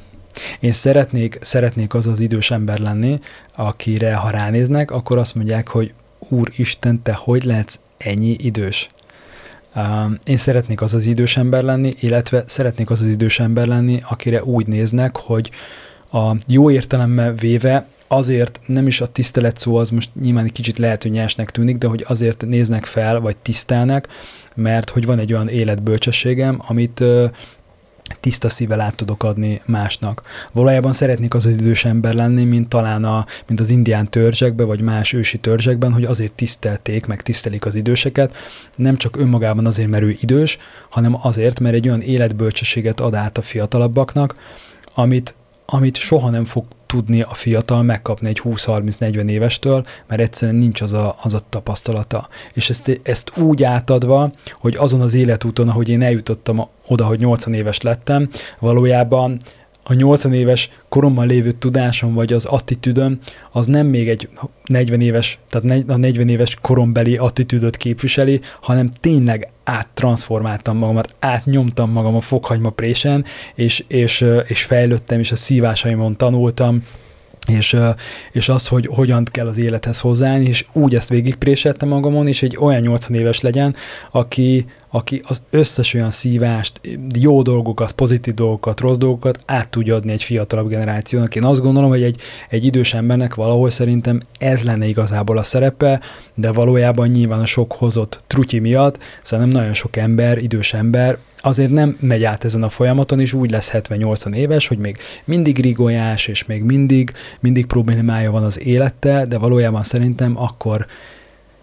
[0.60, 3.20] Én szeretnék, szeretnék az az idős ember lenni,
[3.56, 8.88] akire ha ránéznek, akkor azt mondják, hogy Úristen, te hogy lehetsz ennyi idős?
[10.24, 14.44] Én szeretnék az az idős ember lenni, illetve szeretnék az az idős ember lenni, akire
[14.44, 15.50] úgy néznek, hogy
[16.12, 20.78] a jó értelemmel véve azért nem is a tisztelet szó, az most nyilván egy kicsit
[20.78, 21.10] lehet, hogy
[21.50, 24.08] tűnik, de hogy azért néznek fel, vagy tisztelnek,
[24.54, 27.04] mert hogy van egy olyan életbölcsességem, amit
[28.20, 30.22] tiszta szível át tudok adni másnak.
[30.52, 34.80] Valójában szeretnék az az idős ember lenni, mint talán a, mint az indián törzsekben, vagy
[34.80, 38.34] más ősi törzsekben, hogy azért tisztelték, meg tisztelik az időseket,
[38.74, 40.58] nem csak önmagában azért, mert ő idős,
[40.90, 44.34] hanem azért, mert egy olyan életbölcsességet ad át a fiatalabbaknak,
[44.94, 45.34] amit,
[45.66, 46.64] amit soha nem fog
[46.94, 52.28] tudni a fiatal megkapni egy 20-30-40 évestől, mert egyszerűen nincs az a, az a tapasztalata.
[52.52, 57.54] És ezt, ezt úgy átadva, hogy azon az életúton, ahogy én eljutottam oda, hogy 80
[57.54, 58.28] éves lettem,
[58.58, 59.38] valójában
[59.84, 63.18] a 80 éves koromban lévő tudásom, vagy az attitűdöm,
[63.52, 64.28] az nem még egy
[64.64, 72.14] 40 éves, tehát a 40 éves korombeli attitűdöt képviseli, hanem tényleg áttransformáltam magamat, átnyomtam magam
[72.14, 73.24] a fokhagyma présen,
[73.54, 76.82] és, és, és fejlődtem, és a szívásaimon tanultam,
[77.46, 77.76] és,
[78.32, 82.56] és az, hogy hogyan kell az élethez hozzáállni, és úgy ezt végigpréseltem magamon, és egy
[82.60, 83.74] olyan 80 éves legyen,
[84.10, 86.80] aki, aki az összes olyan szívást,
[87.14, 91.36] jó dolgokat, pozitív dolgokat, rossz dolgokat át tudja adni egy fiatalabb generációnak.
[91.36, 96.00] Én azt gondolom, hogy egy, egy idős embernek valahol szerintem ez lenne igazából a szerepe,
[96.34, 101.70] de valójában nyilván a sok hozott trutyi miatt, szerintem nagyon sok ember, idős ember azért
[101.70, 106.26] nem megy át ezen a folyamaton, és úgy lesz 70-80 éves, hogy még mindig rigolyás,
[106.26, 110.86] és még mindig, mindig problémája van az élettel, de valójában szerintem akkor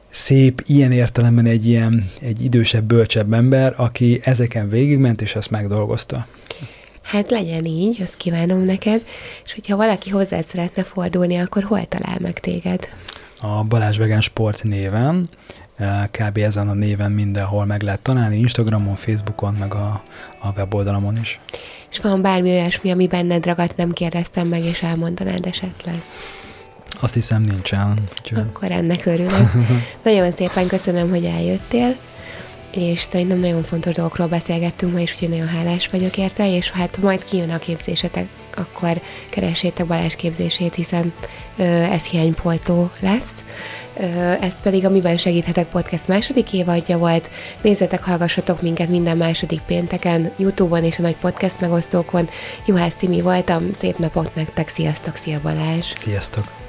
[0.09, 6.27] szép, ilyen értelemben egy ilyen, egy idősebb, bölcsebb ember, aki ezeken végigment, és ezt megdolgozta.
[7.01, 9.01] Hát legyen így, azt kívánom neked,
[9.45, 12.89] és hogyha valaki hozzád szeretne fordulni, akkor hol talál meg téged?
[13.39, 15.29] A Balázs Vegán Sport néven,
[16.11, 16.37] kb.
[16.37, 20.03] ezen a néven mindenhol meg lehet találni, Instagramon, Facebookon, meg a,
[20.39, 21.39] a weboldalamon is.
[21.89, 26.01] És van bármi olyasmi, ami benned ragadt, nem kérdeztem meg, és elmondanád esetleg?
[26.99, 27.93] Azt hiszem nincsen.
[28.19, 28.37] Úgyhogy...
[28.37, 29.51] Akkor ennek örülök.
[30.03, 31.95] nagyon szépen köszönöm, hogy eljöttél,
[32.75, 36.97] és szerintem nagyon fontos dolgokról beszélgettünk ma is, úgyhogy nagyon hálás vagyok érte, és hát
[37.01, 41.13] majd kijön a képzésetek, akkor keressétek Balázs képzését, hiszen
[41.57, 43.43] ö, ez hiánypoltó lesz.
[44.41, 47.29] Ez pedig a Miben Segíthetek Podcast második évadja volt.
[47.61, 52.29] Nézzetek, hallgassatok minket minden második pénteken, Youtube-on és a nagy podcast megosztókon.
[52.65, 55.91] Juhász Timi voltam, szép napot nektek, sziasztok, szia Balázs!
[55.95, 56.60] Sziasztok!